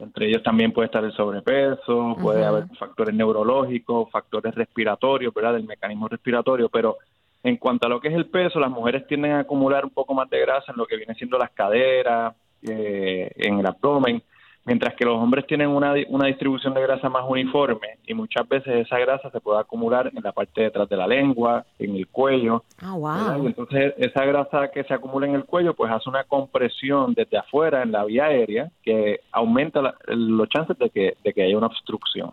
entre 0.00 0.26
ellos 0.26 0.42
también 0.42 0.72
puede 0.72 0.86
estar 0.86 1.04
el 1.04 1.12
sobrepeso, 1.12 2.16
puede 2.20 2.44
haber 2.44 2.66
factores 2.76 3.14
neurológicos, 3.14 4.10
factores 4.10 4.56
respiratorios, 4.56 5.32
¿verdad? 5.32 5.52
Del 5.52 5.64
mecanismo 5.64 6.08
respiratorio, 6.08 6.68
pero 6.68 6.96
en 7.44 7.58
cuanto 7.58 7.86
a 7.86 7.90
lo 7.90 8.00
que 8.00 8.08
es 8.08 8.14
el 8.14 8.26
peso, 8.26 8.58
las 8.58 8.72
mujeres 8.72 9.06
tienden 9.06 9.32
a 9.32 9.40
acumular 9.40 9.84
un 9.84 9.92
poco 9.92 10.14
más 10.14 10.28
de 10.30 10.40
grasa 10.40 10.72
en 10.72 10.78
lo 10.78 10.86
que 10.86 10.96
viene 10.96 11.14
siendo 11.14 11.38
las 11.38 11.52
caderas, 11.52 12.34
eh, 12.62 13.30
en 13.36 13.60
el 13.60 13.66
abdomen, 13.66 14.20
mientras 14.66 14.94
que 14.94 15.04
los 15.04 15.16
hombres 15.16 15.46
tienen 15.46 15.68
una, 15.68 15.94
una 16.08 16.26
distribución 16.26 16.74
de 16.74 16.82
grasa 16.82 17.08
más 17.08 17.24
uniforme 17.26 17.98
y 18.06 18.12
muchas 18.12 18.46
veces 18.48 18.86
esa 18.86 18.98
grasa 18.98 19.30
se 19.30 19.40
puede 19.40 19.60
acumular 19.60 20.10
en 20.14 20.22
la 20.22 20.32
parte 20.32 20.60
de 20.60 20.64
detrás 20.66 20.88
de 20.88 20.96
la 20.96 21.06
lengua, 21.06 21.64
en 21.78 21.96
el 21.96 22.08
cuello. 22.08 22.64
Ah, 22.82 22.92
wow. 22.92 23.46
entonces 23.46 23.94
esa 23.96 24.24
grasa 24.24 24.68
que 24.68 24.84
se 24.84 24.92
acumula 24.92 25.26
en 25.26 25.36
el 25.36 25.44
cuello 25.44 25.74
pues 25.74 25.90
hace 25.90 26.10
una 26.10 26.24
compresión 26.24 27.14
desde 27.14 27.38
afuera 27.38 27.82
en 27.82 27.92
la 27.92 28.04
vía 28.04 28.26
aérea 28.26 28.70
que 28.82 29.20
aumenta 29.32 29.94
los 30.08 30.48
chances 30.48 30.76
de 30.78 30.90
que, 30.90 31.16
de 31.22 31.32
que 31.32 31.42
haya 31.42 31.56
una 31.56 31.68
obstrucción. 31.68 32.32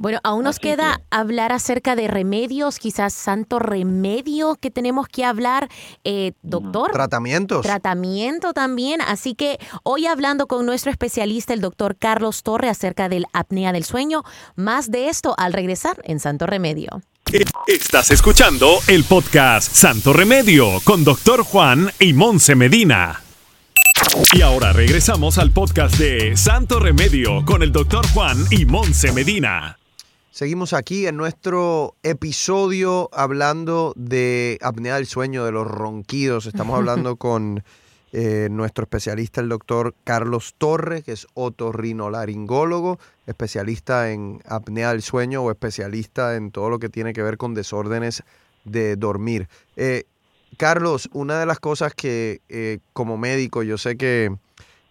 Bueno, 0.00 0.20
aún 0.22 0.44
nos 0.44 0.60
queda 0.60 1.00
hablar 1.10 1.50
acerca 1.50 1.96
de 1.96 2.06
remedios, 2.06 2.78
quizás 2.78 3.12
santo 3.12 3.58
remedio 3.58 4.54
que 4.54 4.70
tenemos 4.70 5.08
que 5.08 5.24
hablar, 5.24 5.68
eh, 6.04 6.34
doctor. 6.42 6.92
Tratamientos. 6.92 7.62
Tratamiento 7.62 8.52
también. 8.52 9.00
Así 9.00 9.34
que 9.34 9.58
hoy 9.82 10.06
hablando 10.06 10.46
con 10.46 10.64
nuestro 10.66 10.92
especialista, 10.92 11.52
el 11.52 11.60
doctor 11.60 11.96
Carlos 11.96 12.44
Torre, 12.44 12.68
acerca 12.68 13.08
del 13.08 13.26
apnea 13.32 13.72
del 13.72 13.82
sueño. 13.82 14.22
Más 14.54 14.92
de 14.92 15.08
esto 15.08 15.34
al 15.36 15.52
regresar 15.52 16.00
en 16.04 16.20
Santo 16.20 16.46
Remedio. 16.46 17.02
Estás 17.66 18.12
escuchando 18.12 18.78
el 18.86 19.02
podcast 19.02 19.74
Santo 19.74 20.12
Remedio 20.12 20.80
con 20.84 21.02
doctor 21.02 21.42
Juan 21.42 21.90
y 21.98 22.12
Monse 22.12 22.54
Medina. 22.54 23.20
Y 24.32 24.42
ahora 24.42 24.72
regresamos 24.72 25.38
al 25.38 25.50
podcast 25.50 25.96
de 25.98 26.36
Santo 26.36 26.78
Remedio 26.78 27.44
con 27.44 27.64
el 27.64 27.72
doctor 27.72 28.06
Juan 28.14 28.44
y 28.50 28.64
Monse 28.64 29.10
Medina. 29.10 29.77
Seguimos 30.38 30.72
aquí 30.72 31.08
en 31.08 31.16
nuestro 31.16 31.96
episodio 32.04 33.10
hablando 33.12 33.92
de 33.96 34.56
apnea 34.62 34.94
del 34.94 35.06
sueño, 35.06 35.44
de 35.44 35.50
los 35.50 35.66
ronquidos. 35.66 36.46
Estamos 36.46 36.76
hablando 36.78 37.16
con 37.16 37.64
eh, 38.12 38.46
nuestro 38.48 38.84
especialista, 38.84 39.40
el 39.40 39.48
doctor 39.48 39.96
Carlos 40.04 40.54
Torres, 40.56 41.02
que 41.02 41.10
es 41.10 41.26
otorrinolaringólogo, 41.34 43.00
especialista 43.26 44.12
en 44.12 44.40
apnea 44.46 44.90
del 44.90 45.02
sueño 45.02 45.42
o 45.42 45.50
especialista 45.50 46.36
en 46.36 46.52
todo 46.52 46.70
lo 46.70 46.78
que 46.78 46.88
tiene 46.88 47.12
que 47.12 47.24
ver 47.24 47.36
con 47.36 47.54
desórdenes 47.54 48.22
de 48.62 48.94
dormir. 48.94 49.48
Eh, 49.74 50.04
Carlos, 50.56 51.10
una 51.14 51.40
de 51.40 51.46
las 51.46 51.58
cosas 51.58 51.94
que 51.94 52.42
eh, 52.48 52.78
como 52.92 53.16
médico 53.16 53.64
yo 53.64 53.76
sé 53.76 53.96
que 53.96 54.36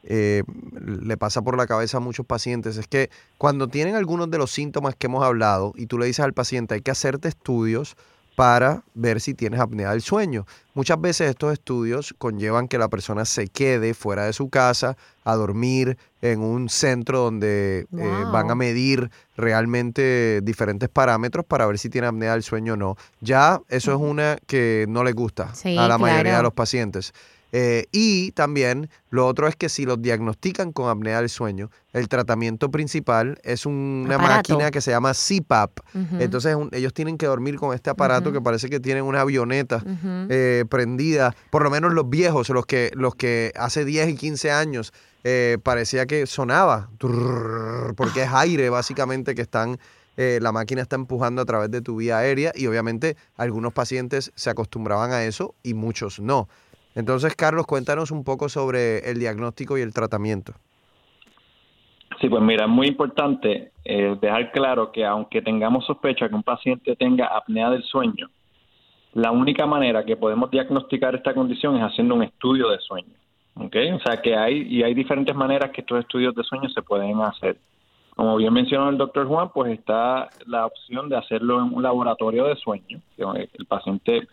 eh, 0.10 0.44
le 0.82 1.18
pasa 1.18 1.42
por 1.42 1.58
la 1.58 1.68
cabeza 1.68 1.98
a 1.98 2.00
muchos 2.00 2.26
pacientes 2.26 2.78
es 2.78 2.88
que 2.88 3.10
cuando 3.38 3.68
tienen 3.68 3.96
algunos 3.96 4.32
de 4.32 4.38
los 4.38 4.52
síntomas 4.52 4.96
que 4.96 5.08
hemos 5.08 5.22
hablado 5.22 5.74
y 5.76 5.88
tú 5.88 5.98
le 5.98 6.06
dices 6.06 6.24
al 6.24 6.32
paciente 6.32 6.76
hay 6.76 6.82
que 6.82 6.92
hacerte 6.92 7.28
estudios 7.28 7.98
para 8.38 8.84
ver 8.94 9.20
si 9.20 9.34
tienes 9.34 9.60
apnea 9.60 9.90
del 9.90 10.02
sueño. 10.04 10.46
Muchas 10.76 11.02
veces 11.02 11.32
estos 11.32 11.52
estudios 11.52 12.14
conllevan 12.20 12.68
que 12.68 12.78
la 12.78 12.88
persona 12.88 13.26
se 13.26 13.48
quede 13.48 13.96
fuera 13.96 14.26
de 14.26 14.34
su 14.34 14.48
casa 14.50 14.96
a 15.24 15.36
dormir 15.36 15.98
en 16.22 16.42
un 16.42 16.70
centro 16.70 17.20
donde 17.20 17.88
eh, 17.92 18.26
van 18.32 18.52
a 18.52 18.56
medir 18.56 19.10
realmente 19.36 20.42
diferentes 20.44 20.88
parámetros 20.88 21.46
para 21.46 21.66
ver 21.66 21.80
si 21.80 21.90
tiene 21.90 22.08
apnea 22.08 22.34
del 22.34 22.44
sueño 22.44 22.74
o 22.74 22.78
no. 22.78 22.96
Ya 23.22 23.60
eso 23.70 23.92
es 23.92 23.98
una 24.00 24.38
que 24.46 24.86
no 24.88 25.04
le 25.04 25.14
gusta 25.14 25.52
a 25.66 25.88
la 25.88 25.98
mayoría 25.98 26.38
de 26.38 26.44
los 26.44 26.54
pacientes. 26.54 27.14
Eh, 27.60 27.88
y 27.92 28.34
también 28.34 28.88
lo 29.10 29.26
otro 29.26 29.48
es 29.48 29.56
que 29.56 29.68
si 29.68 29.88
los 29.88 30.00
diagnostican 30.00 30.72
con 30.72 30.90
apnea 30.90 31.22
del 31.22 31.30
sueño, 31.30 31.72
el 31.92 32.08
tratamiento 32.08 32.70
principal 32.70 33.40
es 33.44 33.66
una 33.66 34.20
máquina 34.20 34.70
que 34.70 34.80
se 34.80 34.92
llama 34.92 35.14
CPAP. 35.14 35.80
Entonces 36.20 36.56
ellos 36.74 36.94
tienen 36.94 37.18
que 37.18 37.26
dormir 37.26 37.56
con 37.56 37.74
este 37.74 37.90
aparato 37.90 38.32
que 38.32 38.42
parece 38.42 38.70
que 38.70 38.80
tienen 38.80 39.06
una 39.06 39.22
avioneta 39.22 39.84
eh, 40.30 40.66
prendida, 40.70 41.36
por 41.50 41.64
lo 41.64 41.72
menos 41.72 41.94
los 41.94 42.08
viejos, 42.08 42.48
los 42.50 42.68
que, 42.68 42.92
los 42.94 43.16
que 43.16 43.52
hace 43.56 43.86
10 43.86 44.10
y 44.10 44.16
15 44.18 44.52
años 44.52 44.94
eh, 45.24 45.58
parecía 45.64 46.06
que 46.06 46.28
sonaba, 46.28 46.92
porque 47.00 48.22
es 48.22 48.30
aire 48.34 48.70
básicamente 48.70 49.34
que 49.34 49.42
están... 49.42 49.80
la 50.16 50.52
máquina 50.52 50.84
está 50.84 50.96
empujando 50.96 51.42
a 51.42 51.46
través 51.46 51.72
de 51.72 51.82
tu 51.82 51.96
vía 51.96 52.20
aérea 52.20 52.52
y 52.54 52.68
obviamente 52.68 53.18
algunos 53.36 53.74
pacientes 53.74 54.32
se 54.36 54.52
acostumbraban 54.52 55.12
a 55.12 55.24
eso 55.24 55.56
y 55.64 55.74
muchos 55.74 56.20
no. 56.20 56.48
Entonces, 56.98 57.36
Carlos, 57.36 57.68
cuéntanos 57.68 58.10
un 58.10 58.24
poco 58.24 58.50
sobre 58.50 59.08
el 59.12 59.20
diagnóstico 59.20 59.78
y 59.78 59.82
el 59.82 59.94
tratamiento. 59.94 60.54
Sí, 62.20 62.28
pues 62.28 62.42
mira, 62.42 62.66
es 62.66 62.72
muy 62.72 62.88
importante 62.88 63.72
eh, 63.86 64.18
dejar 64.20 64.52
claro 64.52 64.92
que 64.92 65.06
aunque 65.06 65.44
tengamos 65.44 65.86
sospecha 65.86 66.28
que 66.28 66.34
un 66.34 66.42
paciente 66.42 66.96
tenga 66.96 67.28
apnea 67.28 67.70
del 67.70 67.84
sueño, 67.84 68.32
la 69.14 69.30
única 69.30 69.68
manera 69.68 70.04
que 70.04 70.18
podemos 70.18 70.50
diagnosticar 70.50 71.14
esta 71.14 71.36
condición 71.36 71.76
es 71.78 71.84
haciendo 71.84 72.16
un 72.16 72.24
estudio 72.24 72.70
de 72.70 72.80
sueño. 72.80 73.14
¿okay? 73.54 73.92
O 73.92 74.00
sea 74.00 74.20
que 74.20 74.36
hay, 74.36 74.64
y 74.64 74.82
hay 74.82 74.96
diferentes 74.96 75.36
maneras 75.36 75.70
que 75.70 75.82
estos 75.82 76.00
estudios 76.00 76.34
de 76.34 76.44
sueño 76.46 76.68
se 76.70 76.82
pueden 76.82 77.22
hacer. 77.22 77.58
Como 78.16 78.38
bien 78.38 78.52
mencionó 78.52 78.90
el 78.90 78.98
doctor 78.98 79.28
Juan, 79.28 79.52
pues 79.54 79.72
está 79.72 80.30
la 80.48 80.66
opción 80.66 81.10
de 81.10 81.18
hacerlo 81.18 81.60
en 81.60 81.76
un 81.76 81.84
laboratorio 81.84 82.46
de 82.46 82.56
sueño. 82.56 83.00
El 83.18 83.66
paciente 83.68 84.28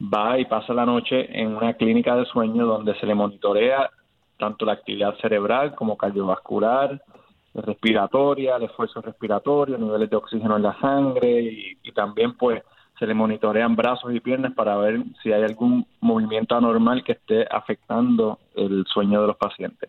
va 0.00 0.38
y 0.38 0.44
pasa 0.44 0.72
la 0.74 0.86
noche 0.86 1.28
en 1.40 1.56
una 1.56 1.74
clínica 1.74 2.14
de 2.16 2.24
sueño 2.26 2.66
donde 2.66 2.94
se 2.98 3.06
le 3.06 3.14
monitorea 3.14 3.90
tanto 4.38 4.64
la 4.64 4.72
actividad 4.72 5.16
cerebral 5.16 5.74
como 5.74 5.96
cardiovascular, 5.96 7.02
respiratoria, 7.54 8.56
el 8.56 8.64
esfuerzo 8.64 9.00
respiratorio, 9.00 9.76
niveles 9.76 10.08
de 10.10 10.16
oxígeno 10.16 10.56
en 10.56 10.62
la 10.62 10.78
sangre 10.78 11.42
y, 11.42 11.78
y 11.82 11.92
también 11.92 12.36
pues 12.36 12.62
se 12.98 13.06
le 13.06 13.14
monitorean 13.14 13.76
brazos 13.76 14.12
y 14.14 14.20
piernas 14.20 14.54
para 14.54 14.76
ver 14.76 15.02
si 15.22 15.32
hay 15.32 15.42
algún 15.42 15.86
movimiento 16.00 16.56
anormal 16.56 17.04
que 17.04 17.12
esté 17.12 17.46
afectando 17.50 18.38
el 18.54 18.84
sueño 18.86 19.20
de 19.20 19.28
los 19.28 19.36
pacientes. 19.36 19.88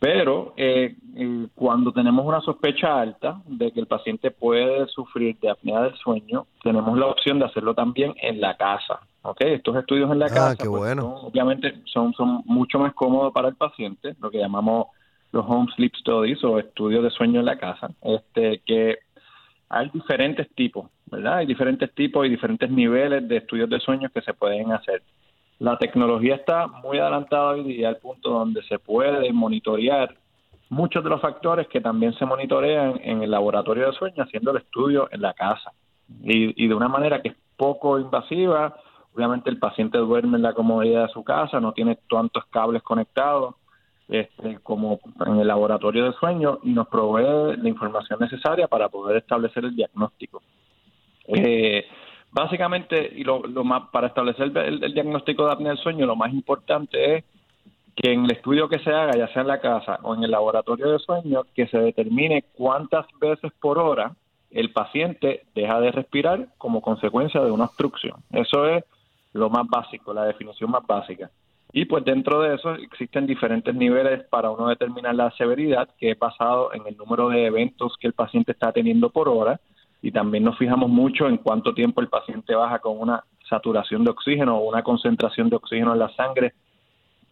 Pero 0.00 0.54
eh, 0.56 0.96
eh, 1.14 1.46
cuando 1.54 1.92
tenemos 1.92 2.24
una 2.24 2.40
sospecha 2.40 2.98
alta 2.98 3.42
de 3.46 3.70
que 3.70 3.80
el 3.80 3.86
paciente 3.86 4.30
puede 4.30 4.86
sufrir 4.88 5.38
de 5.40 5.50
apnea 5.50 5.82
del 5.82 5.94
sueño, 5.96 6.46
tenemos 6.62 6.98
la 6.98 7.06
opción 7.06 7.38
de 7.38 7.44
hacerlo 7.44 7.74
también 7.74 8.14
en 8.22 8.40
la 8.40 8.56
casa. 8.56 9.00
¿okay? 9.20 9.52
Estos 9.52 9.76
estudios 9.76 10.10
en 10.10 10.18
la 10.18 10.26
ah, 10.26 10.34
casa, 10.34 10.56
qué 10.56 10.64
pues, 10.64 10.80
bueno. 10.80 11.16
obviamente, 11.16 11.82
son, 11.84 12.14
son 12.14 12.42
mucho 12.46 12.78
más 12.78 12.94
cómodos 12.94 13.30
para 13.34 13.48
el 13.48 13.56
paciente, 13.56 14.16
lo 14.20 14.30
que 14.30 14.38
llamamos 14.38 14.86
los 15.32 15.44
home 15.46 15.70
sleep 15.76 15.94
studies 15.96 16.42
o 16.44 16.58
estudios 16.58 17.04
de 17.04 17.10
sueño 17.10 17.40
en 17.40 17.46
la 17.46 17.58
casa, 17.58 17.90
este 18.00 18.62
que 18.64 18.98
hay 19.68 19.90
diferentes 19.90 20.48
tipos, 20.54 20.88
¿verdad? 21.06 21.36
Hay 21.36 21.46
diferentes 21.46 21.94
tipos 21.94 22.26
y 22.26 22.30
diferentes 22.30 22.68
niveles 22.70 23.28
de 23.28 23.36
estudios 23.36 23.68
de 23.68 23.78
sueño 23.78 24.08
que 24.12 24.22
se 24.22 24.34
pueden 24.34 24.72
hacer. 24.72 25.02
La 25.60 25.76
tecnología 25.76 26.36
está 26.36 26.66
muy 26.66 26.98
adelantada 26.98 27.50
hoy 27.50 27.64
día 27.64 27.90
al 27.90 27.98
punto 27.98 28.30
donde 28.30 28.62
se 28.62 28.78
puede 28.78 29.30
monitorear 29.30 30.16
muchos 30.70 31.04
de 31.04 31.10
los 31.10 31.20
factores 31.20 31.68
que 31.68 31.82
también 31.82 32.14
se 32.14 32.24
monitorean 32.24 32.98
en 33.04 33.22
el 33.22 33.30
laboratorio 33.30 33.86
de 33.86 33.92
sueño 33.92 34.22
haciendo 34.22 34.52
el 34.52 34.56
estudio 34.56 35.08
en 35.12 35.20
la 35.20 35.34
casa 35.34 35.72
y, 36.22 36.66
de 36.66 36.74
una 36.74 36.88
manera 36.88 37.20
que 37.20 37.28
es 37.28 37.36
poco 37.58 37.98
invasiva. 37.98 38.74
Obviamente 39.14 39.50
el 39.50 39.58
paciente 39.58 39.98
duerme 39.98 40.38
en 40.38 40.42
la 40.44 40.54
comodidad 40.54 41.08
de 41.08 41.12
su 41.12 41.22
casa, 41.22 41.60
no 41.60 41.72
tiene 41.72 41.98
tantos 42.08 42.46
cables 42.46 42.82
conectados 42.82 43.56
este, 44.08 44.60
como 44.62 44.98
en 45.26 45.40
el 45.40 45.46
laboratorio 45.46 46.06
de 46.06 46.14
sueño 46.14 46.60
y 46.62 46.70
nos 46.70 46.88
provee 46.88 47.58
la 47.58 47.68
información 47.68 48.18
necesaria 48.18 48.66
para 48.66 48.88
poder 48.88 49.18
establecer 49.18 49.66
el 49.66 49.76
diagnóstico. 49.76 50.42
Eh, 51.26 51.84
básicamente, 52.32 53.12
y 53.14 53.24
lo, 53.24 53.42
más 53.64 53.90
para 53.90 54.08
establecer 54.08 54.52
el, 54.56 54.94
diagnóstico 54.94 55.46
de 55.46 55.52
apnea 55.52 55.72
del 55.72 55.82
sueño, 55.82 56.06
lo 56.06 56.16
más 56.16 56.32
importante 56.32 57.16
es 57.16 57.24
que 57.96 58.12
en 58.12 58.24
el 58.24 58.32
estudio 58.32 58.68
que 58.68 58.78
se 58.78 58.90
haga, 58.90 59.16
ya 59.16 59.28
sea 59.28 59.42
en 59.42 59.48
la 59.48 59.60
casa 59.60 59.98
o 60.02 60.14
en 60.14 60.22
el 60.22 60.30
laboratorio 60.30 60.90
de 60.90 60.98
sueño, 60.98 61.42
que 61.54 61.66
se 61.66 61.78
determine 61.78 62.44
cuántas 62.52 63.06
veces 63.20 63.52
por 63.60 63.78
hora 63.78 64.14
el 64.50 64.72
paciente 64.72 65.42
deja 65.54 65.80
de 65.80 65.92
respirar 65.92 66.48
como 66.58 66.82
consecuencia 66.82 67.40
de 67.40 67.50
una 67.50 67.64
obstrucción. 67.64 68.16
Eso 68.32 68.66
es 68.66 68.84
lo 69.32 69.48
más 69.48 69.66
básico, 69.68 70.12
la 70.12 70.24
definición 70.24 70.70
más 70.70 70.86
básica. 70.86 71.30
Y 71.72 71.84
pues 71.84 72.04
dentro 72.04 72.40
de 72.40 72.56
eso 72.56 72.74
existen 72.74 73.26
diferentes 73.26 73.72
niveles 73.74 74.24
para 74.24 74.50
uno 74.50 74.68
determinar 74.68 75.14
la 75.14 75.30
severidad, 75.32 75.88
que 75.98 76.12
es 76.12 76.18
basado 76.18 76.72
en 76.74 76.84
el 76.86 76.96
número 76.96 77.28
de 77.28 77.46
eventos 77.46 77.96
que 78.00 78.08
el 78.08 78.12
paciente 78.12 78.52
está 78.52 78.72
teniendo 78.72 79.10
por 79.10 79.28
hora, 79.28 79.60
y 80.02 80.12
también 80.12 80.44
nos 80.44 80.58
fijamos 80.58 80.88
mucho 80.88 81.28
en 81.28 81.36
cuánto 81.36 81.74
tiempo 81.74 82.00
el 82.00 82.08
paciente 82.08 82.54
baja 82.54 82.78
con 82.78 82.98
una 82.98 83.24
saturación 83.48 84.04
de 84.04 84.10
oxígeno 84.10 84.56
o 84.56 84.68
una 84.68 84.82
concentración 84.82 85.50
de 85.50 85.56
oxígeno 85.56 85.92
en 85.92 85.98
la 85.98 86.08
sangre 86.14 86.54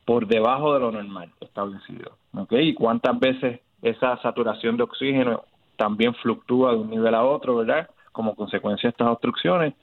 por 0.04 0.26
debajo 0.26 0.74
de 0.74 0.80
lo 0.80 0.92
normal 0.92 1.30
establecido. 1.40 2.12
¿okay? 2.34 2.68
Y 2.68 2.74
cuántas 2.74 3.18
veces 3.18 3.60
esa 3.82 4.20
saturación 4.22 4.76
de 4.76 4.82
oxígeno 4.82 5.44
también 5.76 6.14
fluctúa 6.14 6.72
de 6.72 6.78
un 6.78 6.90
nivel 6.90 7.14
a 7.14 7.24
otro, 7.24 7.56
¿verdad? 7.56 7.88
Como 8.12 8.34
consecuencia 8.34 8.88
de 8.88 8.90
estas 8.90 9.08
obstrucciones. 9.08 9.74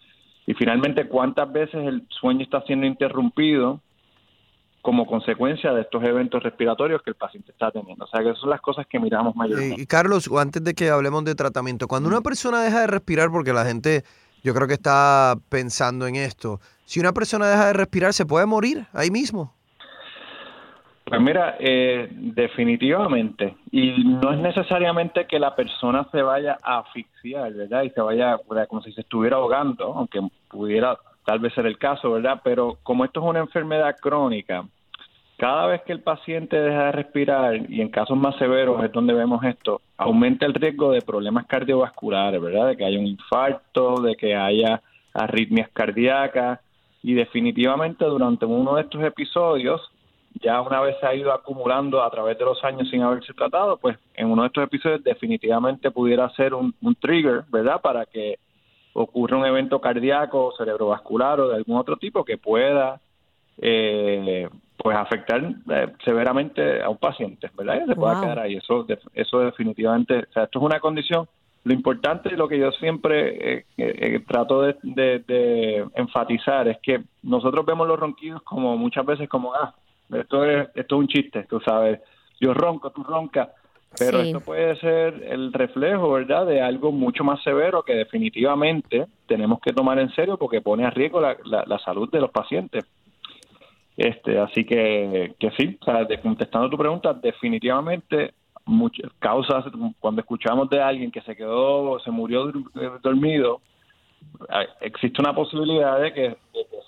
Y 0.46 0.54
finalmente, 0.54 1.08
cuántas 1.08 1.51
veces 1.51 1.88
el 1.88 2.06
sueño 2.10 2.42
está 2.42 2.62
siendo 2.63 2.86
interrumpido 2.86 3.80
como 4.86 5.08
consecuencia 5.08 5.74
de 5.74 5.82
estos 5.82 6.04
eventos 6.04 6.44
respiratorios 6.44 7.01
que 7.01 7.10
el 7.10 7.15
paciente 7.15 7.51
está 7.51 7.72
teniendo. 7.72 8.06
O 8.06 8.08
sea, 8.08 8.22
que 8.22 8.36
son 8.36 8.51
las 8.51 8.62
cosas 8.62 8.86
que 8.86 9.00
miramos 9.00 9.36
mayormente. 9.36 9.82
Y 9.82 9.88
Carlos, 9.88 10.30
antes 10.39 10.63
de 10.63 10.75
que 10.75 10.92
hablemos 10.92 11.25
de 11.25 11.34
tratamiento, 11.34 11.88
cuando 11.88 12.08
una 12.08 12.22
persona 12.22 12.62
deja 12.62 12.82
de 12.82 12.88
respirar, 12.88 13.32
porque 13.32 13.51
la 13.51 13.65
gente 13.65 14.04
yo 14.44 14.54
creo 14.54 14.68
que 14.68 14.75
está 14.75 15.38
pensando 15.50 16.06
en 16.06 16.15
esto, 16.15 16.60
si 16.86 17.00
una 17.00 17.13
persona 17.13 17.48
deja 17.48 17.65
de 17.65 17.74
respirar, 17.74 18.13
¿se 18.13 18.27
puede 18.27 18.46
morir 18.46 18.86
ahí 18.94 19.10
mismo? 19.10 19.56
Pues 21.04 21.20
mira, 21.20 21.56
eh, 21.58 22.08
definitivamente. 22.12 23.56
Y 23.72 24.04
no 24.04 24.34
es 24.34 24.39
necesariamente 24.39 25.25
que 25.25 25.39
la 25.39 25.56
persona 25.56 26.08
se 26.12 26.22
vaya 26.22 26.60
a 26.62 26.77
asfixiar, 26.82 27.51
¿verdad? 27.54 27.82
Y 27.82 27.89
se 27.89 28.01
vaya 28.01 28.38
como 28.70 28.84
si 28.84 28.92
se 28.92 29.01
estuviera 29.01 29.38
ahogando, 29.38 29.96
aunque 29.96 30.22
pudiera 30.48 30.96
tal 31.25 31.39
vez 31.39 31.56
ser 31.56 31.65
el 31.65 31.80
caso, 31.80 32.12
¿verdad? 32.12 32.39
Pero 32.44 32.77
como 32.84 33.04
esto 33.04 33.20
es 33.20 33.25
una 33.25 33.39
enfermedad 33.39 33.96
crónica, 34.00 34.63
cada 35.38 35.68
vez 35.68 35.82
que 35.82 35.92
el 35.92 36.01
paciente 36.01 36.60
deja 36.60 36.86
de 36.86 36.92
respirar, 36.94 37.70
y 37.70 37.82
en 37.82 37.89
casos 37.89 38.18
más 38.18 38.38
severos 38.38 38.84
es 38.84 38.92
donde 38.92 39.13
vemos 39.13 39.44
esto, 39.44 39.82
aumenta 39.98 40.46
el 40.46 40.54
riesgo 40.54 40.92
de 40.92 41.01
problemas 41.01 41.46
cardiovasculares, 41.46 42.42
¿verdad? 42.42 42.68
De 42.68 42.77
que 42.77 42.86
haya 42.86 43.00
un 43.00 43.08
infarto, 43.08 44.01
de 44.01 44.15
que 44.15 44.36
haya 44.36 44.82
arritmias 45.13 45.70
cardíacas, 45.74 46.60
y 47.04 47.13
definitivamente 47.13 48.06
durante 48.06 48.46
uno 48.46 48.75
de 48.75 48.84
estos 48.84 49.04
episodios, 49.04 49.82
ya 50.42 50.62
una 50.62 50.82
vez 50.82 50.96
se 51.00 51.06
ha 51.06 51.13
ido 51.13 51.32
acumulando 51.32 52.01
a 52.01 52.10
través 52.10 52.38
de 52.38 52.46
los 52.46 52.63
años 52.63 52.89
sin 52.89 53.01
haberse 53.01 53.34
tratado, 53.34 53.77
pues 53.77 53.98
en 54.15 54.32
uno 54.32 54.42
de 54.42 54.48
estos 54.48 54.63
episodios 54.63 55.04
definitivamente 55.04 55.92
pudiera 55.92 56.30
ser 56.32 56.54
un, 56.54 56.74
trigger, 57.00 57.44
¿verdad? 57.50 57.82
Para 57.82 58.06
que 58.06 58.39
ocurra 58.93 59.38
un 59.38 59.45
evento 59.45 59.80
cardíaco, 59.80 60.54
cerebrovascular 60.58 61.39
o 61.41 61.50
de 61.50 61.56
algún 61.56 61.78
otro 61.78 61.98
tipo 61.98 62.24
que 62.24 62.38
pueda 62.38 63.00
eh, 63.62 64.50
pues 64.86 64.98
afectar 64.98 65.43
eh, 65.43 65.88
severamente 66.04 66.84
a 66.84 66.89
un 66.89 66.98
paciente, 66.98 67.50
¿verdad? 67.58 67.82
Y 67.84 67.88
se 67.88 67.95
pueda 67.95 68.21
quedar 68.21 68.38
ahí. 68.38 68.58
Eso, 68.58 68.86
eso 69.15 69.39
definitivamente, 69.39 70.19
o 70.19 70.32
sea, 70.32 70.43
esto 70.43 70.60
es 70.60 70.63
una 70.63 70.80
condición. 70.80 71.28
Lo 71.63 71.74
importante 71.74 72.30
y 72.32 72.38
lo 72.38 72.48
que 72.48 72.60
yo 72.60 72.71
siempre 72.74 73.56
eh, 73.58 73.65
eh, 73.78 74.19
trato 74.28 74.62
de, 74.62 74.76
de, 74.84 75.88
enfatizar 75.95 76.67
es 76.67 76.78
que 76.84 77.02
nosotros 77.24 77.65
vemos 77.65 77.88
los 77.88 78.00
ronquidos 78.00 78.43
como 78.43 78.78
muchas 78.78 79.04
veces 79.08 79.28
como, 79.28 79.56
ah, 79.56 79.74
esto 80.13 80.45
es, 80.45 80.69
esto 80.76 80.95
es 80.98 81.00
un 81.00 81.08
chiste, 81.08 81.48
tú 81.50 81.60
sabes, 81.62 82.00
yo 82.39 82.54
ronco, 82.54 82.91
tú 82.91 83.02
roncas, 83.02 83.50
pero 83.98 84.19
esto 84.19 84.39
puede 84.39 84.76
ser 84.76 85.24
el 85.28 85.52
reflejo, 85.52 86.12
¿verdad?, 86.12 86.45
de 86.45 86.62
algo 86.62 86.91
mucho 86.91 87.24
más 87.24 87.41
severo 87.41 87.82
que 87.82 87.95
definitivamente 87.95 89.08
tenemos 89.26 89.60
que 89.62 89.74
tomar 89.74 89.98
en 89.98 90.12
serio 90.12 90.38
porque 90.38 90.62
pone 90.62 90.86
a 90.86 90.91
riesgo 90.91 91.19
la, 91.21 91.36
la, 91.43 91.80
salud 91.80 92.08
de 92.12 92.19
los 92.19 92.30
pacientes. 92.30 92.86
Este, 93.97 94.38
así 94.39 94.65
que, 94.65 95.36
que 95.39 95.51
sí, 95.51 95.77
o 95.79 95.86
sea, 95.86 96.05
contestando 96.21 96.69
tu 96.69 96.77
pregunta, 96.77 97.13
definitivamente 97.13 98.34
muchas 98.65 99.12
causas, 99.19 99.63
cuando 99.99 100.21
escuchamos 100.21 100.69
de 100.69 100.81
alguien 100.81 101.12
que 101.12 101.21
se 101.21 101.36
quedó, 101.36 101.99
se 101.99 102.12
murió 102.12 102.51
dormido, 103.01 103.62
existe 104.81 105.21
una 105.21 105.34
posibilidad 105.34 105.99
de 105.99 106.13
que, 106.13 106.38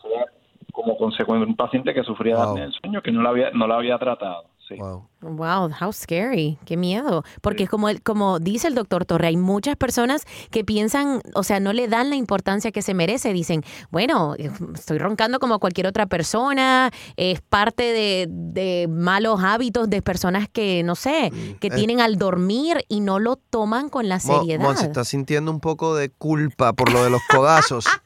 sea 0.01 0.25
como 0.73 0.97
consecuencia 0.97 1.45
de 1.45 1.51
un 1.51 1.55
paciente 1.55 1.93
que 1.93 2.03
sufría 2.03 2.35
de 2.37 2.61
del 2.61 2.73
sueño 2.73 3.01
que 3.01 3.11
no 3.11 3.21
lo 3.21 3.29
había, 3.29 3.51
no 3.51 3.67
lo 3.67 3.75
había 3.75 3.97
tratado. 3.97 4.45
Wow. 4.77 5.07
Wow, 5.21 5.71
how 5.81 5.91
scary, 5.91 6.59
qué 6.65 6.77
miedo. 6.77 7.23
Porque 7.41 7.67
como, 7.67 7.87
como 8.03 8.37
dice 8.37 8.67
el 8.67 8.75
doctor 8.75 9.03
Torre, 9.03 9.27
hay 9.27 9.37
muchas 9.37 9.75
personas 9.75 10.25
que 10.51 10.63
piensan, 10.63 11.21
o 11.33 11.41
sea, 11.41 11.59
no 11.59 11.73
le 11.73 11.87
dan 11.87 12.11
la 12.11 12.15
importancia 12.15 12.71
que 12.71 12.83
se 12.83 12.93
merece. 12.93 13.33
Dicen, 13.33 13.63
bueno, 13.89 14.35
estoy 14.75 14.99
roncando 14.99 15.39
como 15.39 15.59
cualquier 15.59 15.87
otra 15.87 16.05
persona, 16.05 16.91
es 17.15 17.41
parte 17.41 17.83
de, 17.83 18.87
malos 18.89 19.41
hábitos 19.43 19.89
de 19.89 20.01
personas 20.01 20.47
que, 20.51 20.83
no 20.83 20.95
sé, 20.95 21.31
mm, 21.31 21.59
que 21.59 21.67
eh. 21.67 21.71
tienen 21.71 21.99
al 21.99 22.17
dormir 22.17 22.85
y 22.87 22.99
no 22.99 23.17
lo 23.17 23.37
toman 23.37 23.89
con 23.89 24.09
la 24.09 24.19
seriedad. 24.19 24.75
se 24.75 24.85
está 24.85 25.03
sintiendo 25.03 25.49
un 25.51 25.59
poco 25.59 25.95
de 25.95 26.09
culpa 26.09 26.73
por 26.73 26.91
lo 26.91 27.03
de 27.03 27.09
los 27.09 27.21
codazos. 27.29 27.85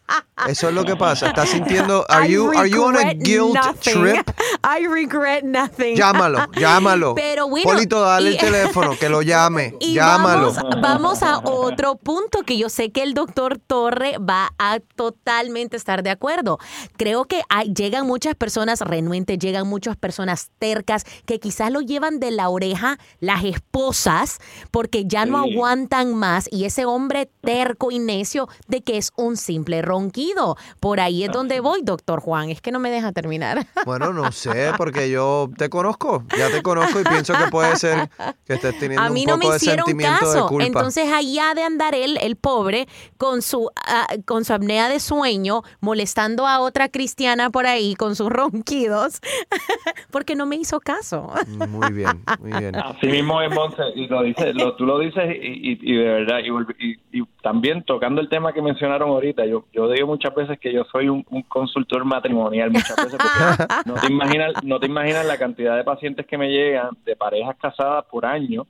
Eso 0.47 0.69
es 0.69 0.74
lo 0.74 0.84
que 0.84 0.95
pasa. 0.95 1.28
Está 1.28 1.45
sintiendo. 1.45 2.06
Are 2.10 2.28
you, 2.28 2.52
are 2.56 2.69
you 2.69 2.84
on 2.84 2.97
a 2.97 3.13
guilt 3.13 3.58
trip? 3.82 4.30
I 4.63 4.88
regret 4.88 5.43
nothing. 5.43 5.95
Llámalo, 5.95 6.47
llámalo. 6.56 7.11
Pero 7.15 7.47
bueno. 7.47 7.69
Polito, 7.71 8.02
dale 8.02 8.30
el 8.30 8.38
teléfono, 8.38 8.97
que 8.97 9.10
lo 9.10 9.21
llame. 9.21 9.76
Llámalo. 9.80 10.54
Vamos, 10.82 11.24
a 11.24 11.39
otro 11.39 11.95
punto 11.95 12.43
que 12.43 12.58
yo 12.58 12.69
sé 12.69 12.91
que 12.91 13.04
el 13.04 13.13
doctor 13.13 13.58
Torre 13.60 14.17
va 14.17 14.54
a 14.58 14.80
totalmente 14.95 15.78
estar 15.78 16.04
de 16.04 16.10
acuerdo. 16.10 16.58
Creo 16.97 17.26
que 17.26 17.41
hay, 17.50 17.74
llegan 17.74 18.08
muchas 18.08 18.36
personas 18.36 18.82
renuentes, 18.82 19.38
llegan 19.39 19.67
muchas 19.67 19.95
personas 19.95 20.52
tercas 20.60 21.06
que 21.26 21.39
quizás 21.39 21.71
lo 21.71 21.82
llevan 21.82 22.19
de 22.19 22.32
la 22.32 22.50
oreja 22.50 22.97
las 23.19 23.43
esposas 23.43 24.39
porque 24.71 25.06
ya 25.06 25.26
no 25.26 25.38
aguantan 25.38 26.15
más 26.15 26.47
y 26.52 26.65
ese 26.65 26.86
hombre 26.86 27.30
terco 27.41 27.91
y 27.91 28.00
necio 28.00 28.47
de 28.67 28.82
que 28.82 28.97
es 28.97 29.12
un 29.15 29.38
simple 29.38 29.82
ronquido. 29.82 30.58
Por 30.80 31.00
ahí 31.00 31.24
es 31.24 31.32
donde 31.32 31.60
voy, 31.60 31.82
doctor 31.84 32.21
Juan. 32.21 32.50
Es 32.50 32.62
que 32.62 32.71
no 32.71 32.80
me 32.80 32.91
deja 32.91 33.12
terminar. 33.12 33.65
Bueno, 33.86 34.13
no 34.13 34.32
sé, 34.32 34.71
porque 34.78 35.10
yo 35.10 35.50
te 35.58 35.69
conozco, 35.69 36.24
ya 36.38 36.50
te 36.50 36.62
conozco 36.63 36.90
y 36.99 37.04
pienso 37.04 37.34
que 37.34 37.49
puede 37.49 37.75
ser 37.75 38.10
que 38.45 38.54
estés 38.54 38.77
teniendo 38.80 39.36
un 39.36 39.39
poco 39.39 39.54
de 39.54 39.60
sentimiento 39.60 40.34
de 40.34 40.41
culpa. 40.41 40.65
Entonces 40.65 41.12
ahí 41.12 41.39
ha 41.39 41.54
de 41.54 41.63
andar 41.63 41.95
él, 41.95 42.17
el 42.21 42.36
pobre, 42.36 42.88
con 43.17 43.41
su, 43.41 43.69
ah, 43.75 44.08
con 44.25 44.45
su 44.45 44.54
apnea 44.54 44.89
de 44.89 44.99
sueño, 44.99 45.63
molestando 45.80 46.47
a 46.47 46.60
otra 46.60 46.89
cristiana 46.89 47.49
por 47.49 47.67
ahí 47.67 47.95
con 47.95 48.15
sus 48.15 48.30
ronquidos, 48.30 49.21
porque 50.12 50.36
no 50.36 50.45
me 50.45 50.56
hizo 50.56 50.80
caso. 50.80 51.32
Muy 51.69 51.93
bien, 51.93 52.23
muy 52.39 52.51
bien. 52.60 52.75
Así 52.75 53.08
mismo 53.08 53.41
es, 53.41 53.54
Monse, 53.54 53.84
y 53.95 54.08
lo 54.08 54.23
dices, 54.23 54.54
tú 54.77 54.86
lo 54.86 54.99
dices 54.99 55.23
y, 55.41 55.95
de 55.95 56.04
verdad, 56.04 56.39
y, 56.39 57.11
también 57.41 57.84
tocando 57.84 58.21
el 58.21 58.30
tema 58.30 58.54
que 58.54 58.62
mencionaron 58.62 59.10
ahorita, 59.10 59.45
yo, 59.45 59.65
yo 59.74 59.89
digo 59.89 60.08
muchas 60.08 60.34
veces 60.34 60.60
que 60.60 60.74
yo 60.74 60.84
soy 60.91 61.10
un, 61.10 61.24
consultor 61.47 62.06
matrimonial, 62.06 62.71
muchas 62.71 62.95
veces, 62.95 63.17
porque 63.17 63.74
no 63.86 63.95
te 63.95 64.12
imaginas, 64.12 64.54
no 64.63 64.80
te 64.80 64.86
imaginas 64.86 65.26
la 65.26 65.38
cantidad 65.38 65.76
de 65.76 65.84
pacientes 65.84 66.26
que 66.26 66.38
me 66.38 66.50
llegan 66.50 66.91
de 67.06 67.15
parejas 67.15 67.56
casadas 67.60 68.06
por 68.06 68.26
año 68.26 68.65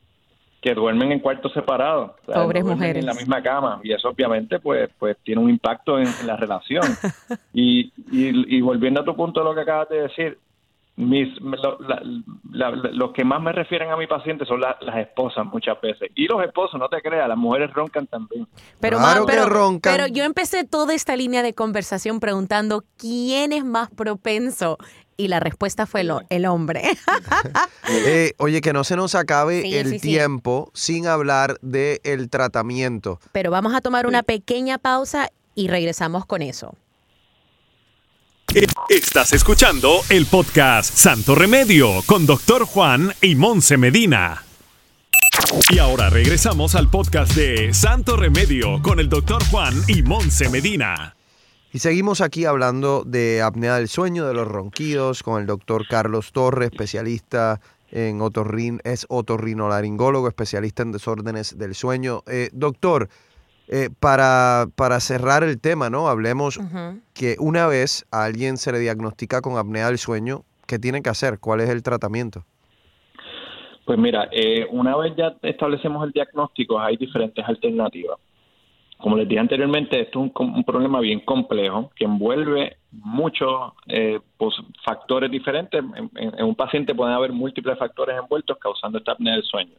que 0.61 0.75
duermen 0.75 1.11
en 1.11 1.19
cuartos 1.19 1.51
separados. 1.53 2.11
Pobres 2.25 2.63
mujeres. 2.63 2.97
En 2.97 3.07
la 3.07 3.15
misma 3.15 3.41
cama. 3.41 3.81
Y 3.83 3.93
eso 3.93 4.09
obviamente 4.09 4.59
pues, 4.59 4.89
pues 4.99 5.17
tiene 5.23 5.41
un 5.41 5.49
impacto 5.49 5.97
en, 5.97 6.07
la 6.25 6.37
relación. 6.37 6.83
y, 7.53 7.91
y, 8.11 8.61
volviendo 8.61 9.01
a 9.01 9.03
tu 9.03 9.15
punto 9.15 9.39
de 9.39 9.45
lo 9.45 9.55
que 9.55 9.61
acabas 9.61 9.89
de 9.89 10.03
decir, 10.03 10.37
mis 10.97 11.29
los 11.39 13.11
que 13.13 13.23
más 13.23 13.41
me 13.41 13.51
refieren 13.53 13.89
a 13.91 13.97
mi 13.97 14.07
paciente 14.07 14.45
son 14.45 14.59
las 14.61 14.97
esposas 14.97 15.45
muchas 15.45 15.79
veces 15.81 16.11
y 16.15 16.27
los 16.27 16.43
esposos 16.43 16.79
no 16.79 16.89
te 16.89 17.01
creas 17.01 17.27
las 17.27 17.37
mujeres 17.37 17.71
roncan 17.73 18.07
también 18.07 18.45
pero 18.79 18.97
claro 18.97 19.25
pero, 19.25 19.45
roncan. 19.47 19.93
pero 19.95 20.07
yo 20.07 20.23
empecé 20.23 20.65
toda 20.65 20.93
esta 20.93 21.15
línea 21.15 21.43
de 21.43 21.53
conversación 21.53 22.19
preguntando 22.19 22.83
quién 22.97 23.53
es 23.53 23.63
más 23.63 23.89
propenso 23.89 24.77
y 25.21 25.27
la 25.27 25.39
respuesta 25.39 25.85
fue 25.85 26.03
el 26.29 26.45
hombre. 26.45 26.81
Eh, 27.93 28.33
oye, 28.37 28.61
que 28.61 28.73
no 28.73 28.83
se 28.83 28.95
nos 28.95 29.15
acabe 29.15 29.79
el 29.79 29.99
tiempo 29.99 30.71
sin 30.73 31.07
hablar 31.07 31.57
del 31.61 32.29
tratamiento. 32.29 33.19
Pero 33.31 33.51
vamos 33.51 33.73
a 33.73 33.81
tomar 33.81 34.07
una 34.07 34.23
pequeña 34.23 34.77
pausa 34.77 35.29
y 35.55 35.67
regresamos 35.67 36.25
con 36.25 36.41
eso. 36.41 36.75
Estás 38.89 39.31
escuchando 39.31 40.01
el 40.09 40.25
podcast 40.25 40.93
Santo 40.93 41.35
Remedio 41.35 42.01
con 42.05 42.25
Doctor 42.25 42.65
Juan 42.65 43.13
y 43.21 43.35
Monse 43.35 43.77
Medina. 43.77 44.43
Y 45.69 45.79
ahora 45.79 46.09
regresamos 46.09 46.75
al 46.75 46.89
podcast 46.89 47.33
de 47.33 47.73
Santo 47.73 48.17
Remedio 48.17 48.81
con 48.81 48.99
el 48.99 49.07
Doctor 49.07 49.41
Juan 49.45 49.73
y 49.87 50.03
Monse 50.03 50.49
Medina. 50.49 51.15
Y 51.71 51.79
seguimos 51.79 52.19
aquí 52.19 52.43
hablando 52.43 53.03
de 53.05 53.41
apnea 53.41 53.75
del 53.75 53.87
sueño, 53.87 54.27
de 54.27 54.33
los 54.33 54.49
ronquidos, 54.49 55.23
con 55.23 55.39
el 55.39 55.47
doctor 55.47 55.87
Carlos 55.87 56.33
Torres, 56.33 56.71
especialista 56.73 57.61
en 57.89 58.19
otorrin, 58.19 58.81
es 58.83 59.05
otorrinolaringólogo, 59.07 60.27
especialista 60.27 60.83
en 60.83 60.91
desórdenes 60.91 61.57
del 61.57 61.73
sueño. 61.73 62.23
Eh, 62.27 62.49
doctor, 62.51 63.07
eh, 63.73 63.89
para, 63.99 64.65
para, 64.75 64.99
cerrar 64.99 65.43
el 65.43 65.59
tema, 65.61 65.89
¿no? 65.89 66.09
Hablemos 66.09 66.59
que 67.13 67.37
una 67.39 67.67
vez 67.67 68.05
a 68.11 68.25
alguien 68.25 68.57
se 68.57 68.73
le 68.73 68.79
diagnostica 68.79 69.39
con 69.39 69.57
apnea 69.57 69.87
del 69.87 69.97
sueño, 69.97 70.41
¿qué 70.67 70.77
tiene 70.77 71.01
que 71.01 71.09
hacer? 71.09 71.39
¿Cuál 71.39 71.61
es 71.61 71.69
el 71.69 71.81
tratamiento? 71.81 72.43
Pues 73.85 73.97
mira, 73.97 74.27
eh, 74.31 74.67
una 74.71 74.95
vez 74.97 75.13
ya 75.15 75.35
establecemos 75.41 76.05
el 76.05 76.11
diagnóstico, 76.11 76.79
hay 76.79 76.97
diferentes 76.97 77.43
alternativas. 77.47 78.17
Como 78.97 79.17
les 79.17 79.27
dije 79.27 79.39
anteriormente, 79.39 80.01
esto 80.01 80.23
es 80.23 80.31
un, 80.37 80.63
problema 80.63 80.99
bien 80.99 81.21
complejo 81.21 81.89
que 81.95 82.05
envuelve 82.05 82.77
muchos 82.91 83.71
eh, 83.87 84.19
pues, 84.37 84.53
factores 84.85 85.31
diferentes. 85.31 85.83
En, 86.15 86.43
un 86.43 86.55
paciente 86.55 86.93
pueden 86.93 87.15
haber 87.15 87.31
múltiples 87.31 87.79
factores 87.79 88.15
envueltos 88.17 88.57
causando 88.59 88.99
esta 88.99 89.13
apnea 89.13 89.33
del 89.33 89.43
sueño. 89.43 89.73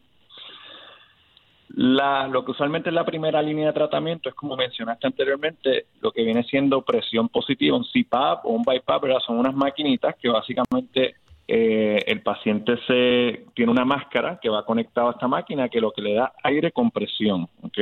Lo 1.73 2.45
que 2.45 2.51
usualmente 2.51 2.89
es 2.89 2.95
la 2.95 3.05
primera 3.05 3.41
línea 3.41 3.67
de 3.67 3.73
tratamiento 3.73 4.29
es, 4.29 4.35
como 4.35 4.55
mencionaste 4.55 5.07
anteriormente, 5.07 5.87
lo 6.01 6.11
que 6.11 6.23
viene 6.23 6.43
siendo 6.43 6.81
presión 6.83 7.29
positiva, 7.29 7.77
un 7.77 7.85
CPAP 7.85 8.45
o 8.45 8.49
un 8.49 8.63
BiPAP, 8.63 9.03
son 9.25 9.39
unas 9.39 9.55
maquinitas 9.55 10.15
que 10.15 10.29
básicamente 10.29 11.15
eh, 11.47 12.03
el 12.05 12.21
paciente 12.21 12.77
se 12.87 13.45
tiene 13.55 13.71
una 13.71 13.85
máscara 13.85 14.39
que 14.41 14.49
va 14.49 14.65
conectada 14.65 15.09
a 15.09 15.11
esta 15.13 15.27
máquina 15.27 15.67
que 15.67 15.81
lo 15.81 15.91
que 15.91 16.01
le 16.01 16.13
da 16.13 16.33
aire 16.43 16.71
con 16.71 16.91
presión, 16.91 17.47
¿ok? 17.61 17.79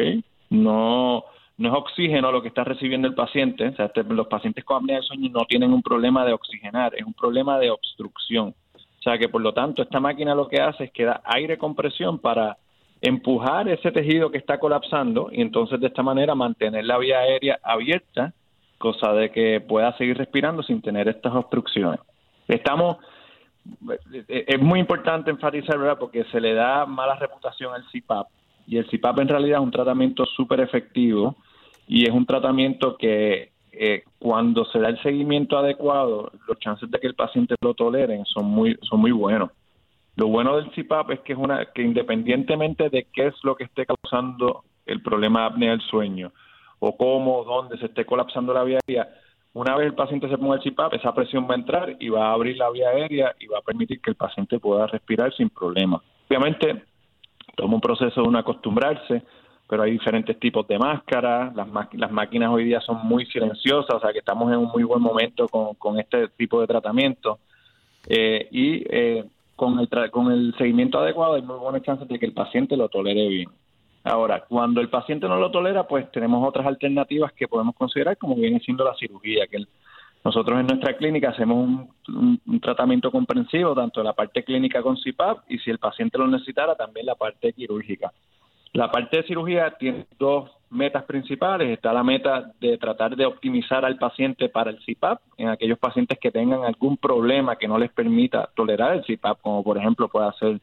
no, 0.52 1.24
no 1.58 1.70
es 1.70 1.74
oxígeno 1.74 2.32
lo 2.32 2.42
que 2.42 2.50
está 2.50 2.64
recibiendo 2.64 3.08
el 3.08 3.16
paciente. 3.16 3.68
O 3.68 3.76
sea, 3.76 3.86
este, 3.86 4.04
los 4.04 4.28
pacientes 4.28 4.64
con 4.64 4.78
apnea 4.78 4.98
del 4.98 5.06
sueño 5.06 5.30
no 5.32 5.46
tienen 5.46 5.74
un 5.74 5.82
problema 5.82 6.26
de 6.26 6.34
oxigenar, 6.34 6.94
es 6.96 7.06
un 7.06 7.14
problema 7.14 7.58
de 7.58 7.72
obstrucción. 7.72 8.54
O 8.76 9.04
sea 9.04 9.18
que 9.18 9.30
por 9.30 9.42
lo 9.42 9.54
tanto 9.54 9.82
esta 9.82 10.00
máquina 10.00 10.36
lo 10.36 10.48
que 10.48 10.62
hace 10.62 10.86
es 10.86 10.92
que 10.92 11.06
da 11.06 11.22
aire 11.26 11.58
con 11.58 11.74
presión 11.74 12.20
para 12.20 12.58
empujar 13.02 13.68
ese 13.68 13.92
tejido 13.92 14.32
que 14.32 14.38
está 14.38 14.60
colapsando 14.60 15.30
y 15.32 15.42
entonces 15.42 15.80
de 15.80 15.88
esta 15.88 16.04
manera 16.04 16.36
mantener 16.36 16.86
la 16.86 16.98
vía 16.98 17.20
aérea 17.20 17.60
abierta, 17.64 18.34
cosa 18.78 19.14
de 19.14 19.32
que 19.32 19.62
pueda 19.62 19.96
seguir 19.98 20.18
respirando 20.18 20.64
sin 20.64 20.82
tener 20.82 21.08
estas 21.08 21.34
obstrucciones. 21.34 22.00
Estamos 22.48 22.98
es 24.28 24.62
muy 24.62 24.80
importante 24.80 25.32
enfatizar. 25.32 25.98
Porque 26.00 26.24
se 26.26 26.40
le 26.40 26.54
da 26.54 26.86
mala 26.86 27.16
reputación 27.16 27.74
al 27.74 27.84
CPAP 27.92 28.28
y 28.68 28.78
el 28.78 28.88
CPAP 28.88 29.20
en 29.20 29.28
realidad 29.28 29.60
es 29.60 29.64
un 29.64 29.72
tratamiento 29.72 30.26
súper 30.26 30.62
efectivo 30.62 31.36
y 31.88 32.08
es 32.08 32.12
un 32.12 32.26
tratamiento 32.26 32.96
que 32.98 33.52
eh, 33.72 34.04
cuando 34.20 34.66
se 34.66 34.80
da 34.80 34.90
el 34.90 35.02
seguimiento 35.02 35.58
adecuado, 35.58 36.32
los 36.48 36.60
chances 36.60 36.90
de 36.90 37.00
que 37.00 37.08
el 37.08 37.16
paciente 37.16 37.56
lo 37.62 37.74
toleren 37.74 38.26
son 38.26 38.46
muy, 38.46 38.78
son 38.82 39.00
muy 39.00 39.12
buenos. 39.12 39.50
Lo 40.16 40.28
bueno 40.28 40.58
del 40.58 40.72
CPAP 40.72 41.12
es 41.12 41.20
que 41.22 41.34
es 41.34 41.40
una 41.40 41.66
que 41.74 41.82
independientemente 41.82 42.90
de 42.90 43.08
qué 43.14 43.28
es 43.28 43.36
lo 43.44 43.56
que 43.56 43.64
esté 43.64 43.86
causando 43.86 44.64
el 44.86 45.02
problema 45.02 45.42
de 45.42 45.46
apnea 45.48 45.72
del 45.72 45.82
sueño 45.82 46.32
o 46.80 46.98
cómo, 46.98 47.44
dónde 47.44 47.78
se 47.78 47.86
esté 47.86 48.06
colapsando 48.06 48.54
la 48.54 48.64
vía 48.64 48.80
aérea, 48.88 49.08
una 49.54 49.76
vez 49.76 49.88
el 49.88 49.94
paciente 49.94 50.30
se 50.30 50.38
ponga 50.38 50.56
el 50.56 50.62
CPAP, 50.62 50.94
esa 50.94 51.14
presión 51.14 51.48
va 51.50 51.56
a 51.56 51.58
entrar 51.58 51.96
y 52.00 52.10
va 52.10 52.30
a 52.30 52.34
abrir 52.34 52.58
la 52.58 52.70
vía 52.70 52.90
aérea 52.90 53.36
y 53.40 53.48
va 53.48 53.60
a 53.60 53.62
permitir 53.62 54.02
que 54.02 54.12
el 54.12 54.16
paciente 54.16 54.60
pueda 54.60 54.88
respirar 54.88 55.34
sin 55.36 55.50
problema. 55.50 56.02
Obviamente, 56.30 56.84
toma 57.56 57.76
un 57.76 57.82
proceso 57.82 58.22
de 58.22 58.28
uno 58.28 58.40
acostumbrarse, 58.40 59.24
pero 59.68 59.84
hay 59.84 59.92
diferentes 59.92 60.40
tipos 60.40 60.68
de 60.68 60.80
máscaras, 60.80 61.54
las, 61.56 61.68
las 61.94 62.12
máquinas 62.12 62.50
hoy 62.50 62.64
día 62.64 62.80
son 62.82 63.06
muy 63.06 63.26
silenciosas, 63.26 63.96
o 63.96 64.00
sea 64.00 64.14
que 64.14 64.20
estamos 64.20 64.52
en 64.52 64.60
un 64.60 64.70
muy 64.70 64.84
buen 64.84 65.02
momento 65.02 65.48
con, 65.48 65.76
con 65.76 66.00
este 66.00 66.30
tipo 66.30 66.62
de 66.62 66.68
tratamiento. 66.68 67.40
Eh, 68.08 68.48
y 68.52 68.84
eh, 68.90 69.26
con, 69.62 69.78
el 69.78 70.10
con 70.10 70.32
el 70.32 70.56
seguimiento 70.58 70.98
adecuado 70.98 71.36
hay 71.36 71.44
muy 71.44 71.58
buenas 71.58 71.84
chances 71.84 72.08
de 72.08 72.18
que 72.18 72.26
el 72.26 72.34
paciente 72.34 72.76
lo 72.76 72.90
tolere 72.90 73.28
bien. 73.28 73.50
Ahora, 74.04 74.44
cuando 74.50 74.82
el 74.82 74.90
paciente 74.90 75.28
no 75.28 75.36
lo 75.36 75.52
tolera, 75.52 75.88
pues 75.88 76.12
tenemos 76.12 76.44
otras 76.48 76.66
alternativas 76.66 77.32
que 77.34 77.48
podemos 77.48 77.76
considerar, 77.76 78.18
como 78.18 78.34
viene 78.34 78.60
siendo 78.62 78.84
la 78.84 78.96
cirugía, 78.96 79.46
que 79.46 79.64
nosotros 80.26 80.60
en 80.60 80.66
nuestra 80.66 80.98
clínica 80.98 81.30
hacemos 81.30 81.88
un, 82.08 82.60
tratamiento 82.60 83.12
comprensivo, 83.12 83.76
tanto 83.76 84.02
la 84.02 84.14
parte 84.14 84.44
clínica 84.44 84.82
con 84.82 84.96
CPAP 84.96 85.52
y 85.52 85.60
si 85.60 85.70
el 85.70 85.78
paciente 85.78 86.18
lo 86.18 86.28
necesitara, 86.28 86.74
también 86.74 87.06
la 87.06 87.14
parte 87.14 87.54
quirúrgica. 87.54 88.12
La 88.74 88.90
parte 88.90 89.18
de 89.18 89.24
cirugía 89.24 89.72
tiene 89.78 90.06
dos 90.18 90.50
metas 90.70 91.04
principales. 91.04 91.70
Está 91.70 91.92
la 91.92 92.04
meta 92.04 92.52
de 92.60 92.78
tratar 92.78 93.16
de 93.16 93.26
optimizar 93.26 93.84
al 93.84 93.98
paciente 93.98 94.50
para 94.50 94.72
el 94.72 94.80
CPAP, 94.80 95.22
en 95.38 95.50
aquellos 95.50 95.78
pacientes 95.78 96.18
que 96.20 96.32
tengan 96.32 96.64
algún 96.64 96.98
problema 96.98 97.58
que 97.58 97.68
no 97.68 97.78
les 97.78 97.92
permita 97.92 98.50
tolerar 98.56 98.94
el 98.94 99.04
CPAP, 99.04 99.42
como 99.42 99.64
por 99.64 99.78
ejemplo 99.78 100.08
puede 100.08 100.32
ser 100.40 100.62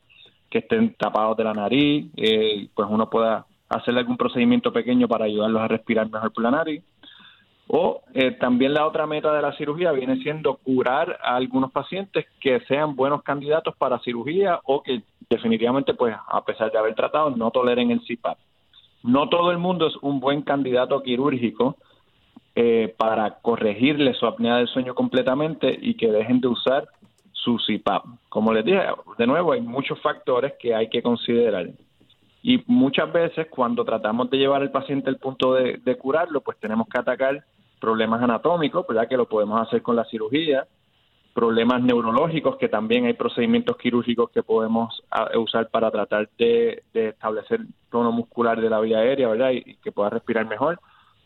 que 0.48 0.58
estén 0.58 0.94
tapados 0.94 1.36
de 1.36 1.44
la 1.44 1.52
nariz, 1.52 2.06
eh, 2.16 2.68
pues 2.74 2.88
uno 2.90 3.10
pueda 3.10 3.44
hacerle 3.68 4.00
algún 4.00 4.16
procedimiento 4.16 4.72
pequeño 4.72 5.06
para 5.06 5.26
ayudarlos 5.26 5.60
a 5.60 5.68
respirar 5.68 6.08
mejor 6.10 6.32
por 6.32 6.42
la 6.42 6.50
nariz. 6.50 6.82
O 7.70 8.02
eh, 8.14 8.33
también 8.33 8.72
la 8.72 8.87
otra 8.87 9.07
meta 9.07 9.33
de 9.35 9.42
la 9.42 9.52
cirugía 9.52 9.92
viene 9.92 10.16
siendo 10.22 10.57
curar 10.57 11.18
a 11.22 11.37
algunos 11.37 11.70
pacientes 11.70 12.26
que 12.40 12.61
sean 12.61 12.96
buenos 12.96 13.22
candidatos 13.22 13.76
para 13.76 13.98
cirugía 14.00 14.59
o 14.64 14.83
que 14.83 15.02
definitivamente, 15.28 15.92
pues 15.92 16.16
a 16.26 16.44
pesar 16.46 16.72
de 16.72 16.78
haber 16.78 16.94
tratado, 16.94 17.31
no 17.31 17.50
toleren 17.50 17.90
el 17.90 18.00
CPAP. 18.00 18.38
No 19.02 19.28
todo 19.28 19.50
el 19.50 19.59
mundo 19.59 19.87
es 19.87 19.94
un 20.00 20.18
buen 20.18 20.40
candidato 20.42 21.02
quirúrgico 21.02 21.76
eh, 22.54 22.94
para 22.96 23.38
corregirle 23.40 24.14
su 24.14 24.26
apnea 24.26 24.57
del 24.57 24.68
sueño 24.68 24.94
completamente 24.94 25.78
y 25.78 25.94
que 25.94 26.11
dejen 26.11 26.40
de 26.40 26.48
usar 26.48 26.88
su 27.33 27.59
CPAP. 27.59 28.04
Como 28.31 28.52
les 28.54 28.64
dije, 28.64 28.81
de 29.18 29.26
nuevo, 29.26 29.52
hay 29.52 29.61
muchos 29.61 30.00
factores 30.00 30.54
que 30.59 30.74
hay 30.74 30.88
que 30.88 31.02
considerar. 31.02 31.68
Y 32.42 32.64
muchas 32.66 33.12
veces 33.12 33.46
cuando 33.50 33.85
tratamos 33.85 34.31
de 34.31 34.38
llevar 34.38 34.62
al 34.62 34.70
paciente 34.70 35.11
al 35.11 35.18
punto 35.18 35.52
de, 35.52 35.76
de 35.85 35.98
curarlo, 35.98 36.40
pues 36.40 36.57
tenemos 36.59 36.88
que 36.88 36.98
atacar 36.98 37.44
problemas 37.80 38.22
anatómicos, 38.22 38.86
¿verdad? 38.86 39.08
Que 39.08 39.16
lo 39.16 39.28
podemos 39.28 39.60
hacer 39.60 39.82
con 39.82 39.96
la 39.96 40.04
cirugía, 40.04 40.66
problemas 41.34 41.82
neurológicos, 41.82 42.56
que 42.56 42.68
también 42.68 43.06
hay 43.06 43.14
procedimientos 43.14 43.76
quirúrgicos 43.76 44.30
que 44.30 44.42
podemos 44.42 45.02
ah, 45.10 45.30
usar 45.38 45.68
para 45.70 45.90
tratar 45.90 46.28
de, 46.38 46.82
establecer 46.92 47.60
tono 47.90 48.10
muscular 48.12 48.60
de 48.60 48.68
la 48.68 48.80
vía 48.80 48.98
aérea, 48.98 49.28
¿verdad? 49.28 49.50
Y, 49.52 49.76
que 49.76 49.92
pueda 49.92 50.10
respirar 50.10 50.46
mejor. 50.46 50.80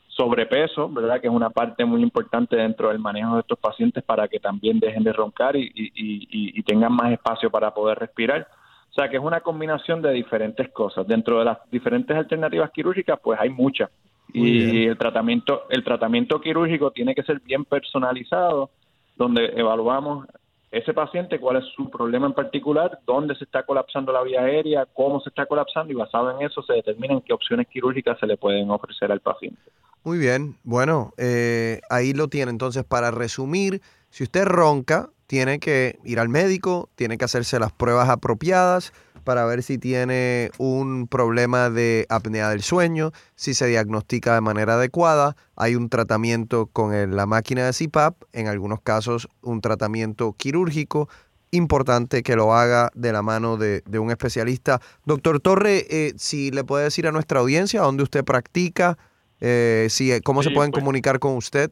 Sobrepeso, 0.08 0.90
¿verdad? 0.90 1.20
Que 1.20 1.28
es 1.28 1.32
una 1.32 1.48
parte 1.48 1.86
muy 1.86 2.02
importante 2.02 2.56
dentro 2.56 2.88
del 2.90 2.98
manejo 2.98 3.34
de 3.34 3.40
estos 3.40 3.58
pacientes 3.58 4.04
para 4.04 4.28
que 4.28 4.38
también 4.38 4.78
dejen 4.78 5.02
de 5.02 5.12
roncar 5.12 5.56
y, 5.56 5.72
y 5.74 6.62
tengan 6.64 6.92
más 6.92 7.12
espacio 7.12 7.50
para 7.50 7.72
poder 7.72 7.98
respirar. 7.98 8.46
O 8.90 8.94
sea 8.94 9.08
que 9.08 9.16
es 9.16 9.22
una 9.22 9.40
combinación 9.40 10.02
de 10.02 10.12
diferentes 10.12 10.68
cosas. 10.68 11.06
Dentro 11.06 11.38
de 11.38 11.46
las 11.46 11.58
diferentes 11.70 12.14
alternativas 12.14 12.70
quirúrgicas, 12.72 13.18
pues 13.22 13.40
hay 13.40 13.48
muchas 13.48 13.88
y 14.32 14.86
el 14.86 14.96
tratamiento, 14.96 15.64
el 15.68 15.84
tratamiento 15.84 16.40
quirúrgico 16.40 16.90
tiene 16.90 17.14
que 17.14 17.22
ser 17.22 17.40
bien 17.40 17.64
personalizado, 17.64 18.70
donde 19.16 19.46
evaluamos 19.56 20.26
ese 20.70 20.94
paciente, 20.94 21.38
cuál 21.38 21.58
es 21.58 21.64
su 21.76 21.90
problema 21.90 22.26
en 22.26 22.32
particular, 22.32 22.98
dónde 23.06 23.34
se 23.34 23.44
está 23.44 23.64
colapsando 23.64 24.10
la 24.10 24.22
vía 24.22 24.40
aérea, 24.40 24.86
cómo 24.94 25.20
se 25.20 25.28
está 25.28 25.44
colapsando 25.44 25.92
y 25.92 25.96
basado 25.96 26.30
en 26.30 26.46
eso 26.46 26.62
se 26.62 26.72
determinan 26.72 27.20
qué 27.20 27.34
opciones 27.34 27.68
quirúrgicas 27.68 28.18
se 28.18 28.26
le 28.26 28.38
pueden 28.38 28.70
ofrecer 28.70 29.12
al 29.12 29.20
paciente. 29.20 29.60
Muy 30.02 30.18
bien, 30.18 30.56
bueno, 30.64 31.12
eh, 31.18 31.80
ahí 31.90 32.14
lo 32.14 32.28
tiene. 32.28 32.50
Entonces, 32.50 32.84
para 32.84 33.10
resumir, 33.10 33.82
si 34.08 34.24
usted 34.24 34.46
ronca, 34.46 35.10
tiene 35.26 35.60
que 35.60 35.98
ir 36.04 36.18
al 36.18 36.30
médico, 36.30 36.88
tiene 36.94 37.18
que 37.18 37.26
hacerse 37.26 37.58
las 37.58 37.72
pruebas 37.72 38.08
apropiadas 38.08 38.94
para 39.22 39.44
ver 39.44 39.62
si 39.62 39.78
tiene 39.78 40.50
un 40.58 41.06
problema 41.08 41.70
de 41.70 42.06
apnea 42.08 42.50
del 42.50 42.62
sueño, 42.62 43.12
si 43.34 43.54
se 43.54 43.66
diagnostica 43.66 44.34
de 44.34 44.40
manera 44.40 44.74
adecuada, 44.74 45.36
hay 45.56 45.74
un 45.74 45.88
tratamiento 45.88 46.66
con 46.66 47.14
la 47.14 47.26
máquina 47.26 47.66
de 47.66 47.72
CPAP, 47.72 48.22
en 48.32 48.48
algunos 48.48 48.80
casos 48.80 49.28
un 49.42 49.60
tratamiento 49.60 50.32
quirúrgico 50.34 51.08
importante 51.52 52.22
que 52.22 52.34
lo 52.34 52.54
haga 52.54 52.90
de 52.94 53.12
la 53.12 53.22
mano 53.22 53.56
de, 53.56 53.82
un 53.98 54.10
especialista. 54.10 54.80
Doctor 55.04 55.38
Torre, 55.38 55.86
eh, 55.90 56.14
si 56.16 56.50
le 56.50 56.64
puede 56.64 56.84
decir 56.84 57.06
a 57.06 57.12
nuestra 57.12 57.40
audiencia 57.40 57.82
dónde 57.82 58.02
usted 58.02 58.24
practica, 58.24 58.98
eh, 59.40 59.86
si, 59.90 60.18
cómo 60.22 60.42
se 60.42 60.50
pueden 60.50 60.72
pues. 60.72 60.82
comunicar 60.82 61.18
con 61.18 61.36
usted. 61.36 61.70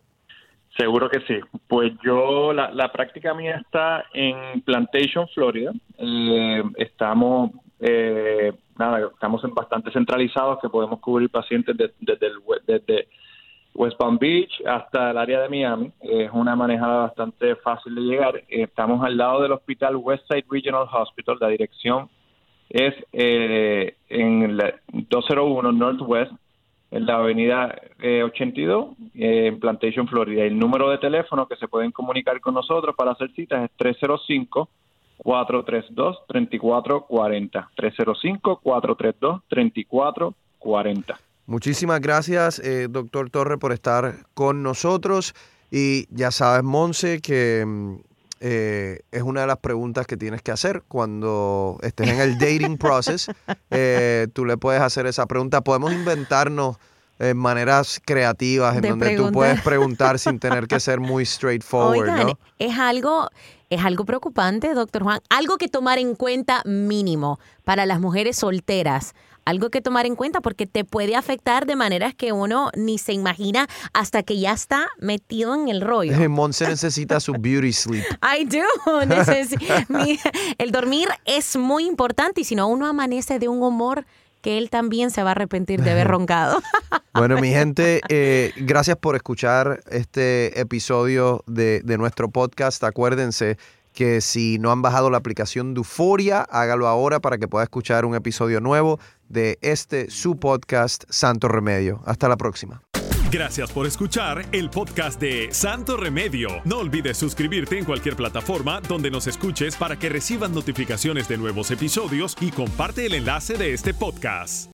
Seguro 0.81 1.11
que 1.11 1.21
sí. 1.27 1.39
Pues 1.69 1.93
yo, 2.03 2.55
la, 2.55 2.91
práctica 2.91 3.35
mía 3.35 3.61
está 3.63 4.07
en 4.15 4.63
Plantation, 4.63 5.29
Florida. 5.29 5.73
Eh, 5.99 6.63
estamos, 6.79 7.51
nada, 8.79 9.11
estamos 9.13 9.45
en 9.45 9.55
bastante 9.55 9.93
centralizados 9.93 10.59
que 10.63 10.71
podemos 10.71 10.99
cubrir 11.01 11.29
pacientes 11.29 11.77
desde 11.77 13.09
West 13.75 13.99
Palm 13.99 14.19
Beach 14.19 14.63
hasta 14.67 15.11
el 15.11 15.19
área 15.19 15.43
de 15.43 15.49
Miami. 15.51 15.93
Es 16.01 16.31
una 16.33 16.57
manejada 16.57 17.03
bastante 17.03 17.57
fácil 17.57 17.95
de 17.95 18.01
llegar. 18.01 18.43
Estamos 18.49 19.05
al 19.05 19.19
lado 19.19 19.43
del 19.43 19.53
hospital 19.53 19.97
Westside 19.97 20.47
Regional 20.51 20.89
Hospital. 20.91 21.37
La 21.41 21.49
dirección 21.49 22.09
es 22.71 22.95
eh, 23.13 23.97
en 24.09 24.57
la 24.57 24.75
201 24.93 25.73
Northwest, 25.73 26.33
en 26.91 27.07
la 27.07 27.17
avenida 27.17 27.75
82, 28.25 28.89
eh, 28.91 28.97
eh, 29.15 29.47
en 29.47 29.61
Plantation, 29.61 30.09
Florida. 30.09 30.45
El 30.45 30.59
número 30.59 30.91
de 30.91 30.99
teléfono 30.99 31.47
que 31.47 31.57
se 31.57 31.69
pueden 31.69 31.93
comunicar 31.93 32.41
con 32.41 32.55
nosotros 32.55 32.95
para 32.97 33.13
hacer 33.13 33.31
citas 33.35 33.65
es 33.65 33.71
305 33.77 34.69
432 35.23 36.19
3440 36.27 37.71
305 37.77 38.61
432 38.63 39.43
3440 39.49 41.21
Muchísimas 41.47 42.01
gracias, 42.01 42.61
eh, 42.61 42.87
doctor 42.89 43.29
Torre, 43.29 43.59
por 43.59 43.73
estar 43.73 44.25
con 44.35 44.63
nosotros. 44.63 45.35
Y 45.71 46.07
ya 46.15 46.31
sabes, 46.31 46.63
Monse, 46.63 47.21
que 47.21 47.65
mm, 47.67 47.97
eh, 48.41 49.01
es 49.11 49.23
una 49.23 49.43
de 49.43 49.47
las 49.47 49.59
preguntas 49.59 50.07
que 50.07 50.17
tienes 50.17 50.43
que 50.43 50.51
hacer 50.51 50.83
cuando 50.89 51.79
estés 51.83 52.09
en 52.09 52.21
el 52.21 52.39
dating 52.39 52.79
process. 52.79 53.31
Eh, 53.73 54.27
tú 54.33 54.45
le 54.45 54.57
puedes 54.57 54.83
hacer 54.83 55.07
esa 55.07 55.27
pregunta. 55.27 55.61
Podemos 55.61 55.93
inventarnos 55.93 56.77
maneras 57.35 58.01
creativas 58.05 58.77
en 58.77 58.83
donde 58.83 59.15
tú 59.15 59.31
puedes 59.31 59.61
preguntar 59.61 60.19
sin 60.19 60.39
tener 60.39 60.67
que 60.67 60.81
ser 60.81 61.01
muy 61.01 61.27
straightforward. 61.27 62.07
¿no? 62.09 62.39
Es 62.59 62.79
algo 62.79 63.29
es 63.71 63.85
algo 63.85 64.05
preocupante, 64.05 64.75
doctor 64.75 65.05
Juan. 65.05 65.21
Algo 65.29 65.57
que 65.57 65.69
tomar 65.69 65.99
en 65.99 66.17
cuenta 66.17 66.63
mínimo 66.65 67.39
para 67.65 67.87
las 67.87 68.01
mujeres 68.01 68.37
solteras 68.37 69.15
algo 69.51 69.71
que 69.71 69.81
tomar 69.81 70.07
en 70.07 70.17
cuenta 70.17 70.41
porque 70.41 70.67
te 70.67 70.85
puede 70.85 71.17
afectar 71.17 71.67
de 71.67 71.77
maneras 71.77 72.15
que 72.15 72.33
uno 72.33 72.71
ni 72.77 72.99
se 72.99 73.13
imagina 73.13 73.69
hasta 73.93 74.23
que 74.23 74.39
ya 74.39 74.53
está 74.53 74.89
metido 74.99 75.55
en 75.55 75.69
el 75.69 75.81
rollo. 75.81 76.31
Monse 76.31 76.67
necesita 76.67 77.21
su 77.21 77.33
beauty 77.33 77.73
sleep. 77.73 78.05
I 78.23 78.45
do. 78.45 78.65
el 80.59 80.71
dormir 80.71 81.09
es 81.25 81.57
muy 81.57 81.87
importante 81.87 82.41
y 82.41 82.45
si 82.45 82.55
no, 82.55 82.69
uno 82.69 82.87
amanece 82.87 83.39
de 83.39 83.49
un 83.49 83.63
humor 83.63 84.07
que 84.41 84.57
él 84.57 84.71
también 84.71 85.11
se 85.11 85.23
va 85.23 85.31
a 85.31 85.33
arrepentir 85.33 85.83
de 85.83 85.91
haber 85.91 86.09
roncado. 86.09 86.63
Bueno, 87.13 87.41
mi 87.41 87.49
gente, 87.49 88.01
eh, 88.09 88.53
gracias 88.57 88.97
por 88.97 89.17
escuchar 89.17 89.83
este 89.91 90.61
episodio 90.61 91.43
de, 91.49 91.81
de 91.81 91.99
nuestro 91.99 92.31
podcast. 92.31 92.85
Acuérdense 92.85 93.59
que 93.93 94.21
si 94.21 94.59
no 94.59 94.71
han 94.71 94.81
bajado 94.81 95.11
la 95.11 95.19
aplicación 95.19 95.75
de 95.75 95.79
Euforia, 95.79 96.43
hágalo 96.43 96.87
ahora 96.87 97.19
para 97.19 97.39
que 97.39 97.49
pueda 97.49 97.65
escuchar 97.65 98.05
un 98.05 98.15
episodio 98.15 98.61
nuevo 98.61 99.01
de 99.31 99.59
este 99.63 100.11
su 100.11 100.37
podcast 100.39 101.05
Santo 101.09 101.49
Remedio. 101.49 102.03
Hasta 102.05 102.29
la 102.29 102.37
próxima. 102.37 102.83
Gracias 103.31 103.71
por 103.71 103.87
escuchar 103.87 104.45
el 104.51 104.71
podcast 104.71 105.21
de 105.21 105.51
Santo 105.53 105.97
Remedio. 105.97 106.49
No 106.65 106.79
olvides 106.79 107.17
suscribirte 107.17 107.79
en 107.79 107.85
cualquier 107.85 108.17
plataforma 108.17 108.81
donde 108.81 109.09
nos 109.09 109.29
escuches 109.29 109.77
para 109.77 109.97
que 109.97 110.09
recibas 110.09 110.51
notificaciones 110.51 111.29
de 111.29 111.39
nuevos 111.39 111.71
episodios 111.71 112.37
y 112.41 112.51
comparte 112.51 113.07
el 113.07 113.15
enlace 113.15 113.55
de 113.55 113.73
este 113.73 113.95
podcast. 113.95 114.69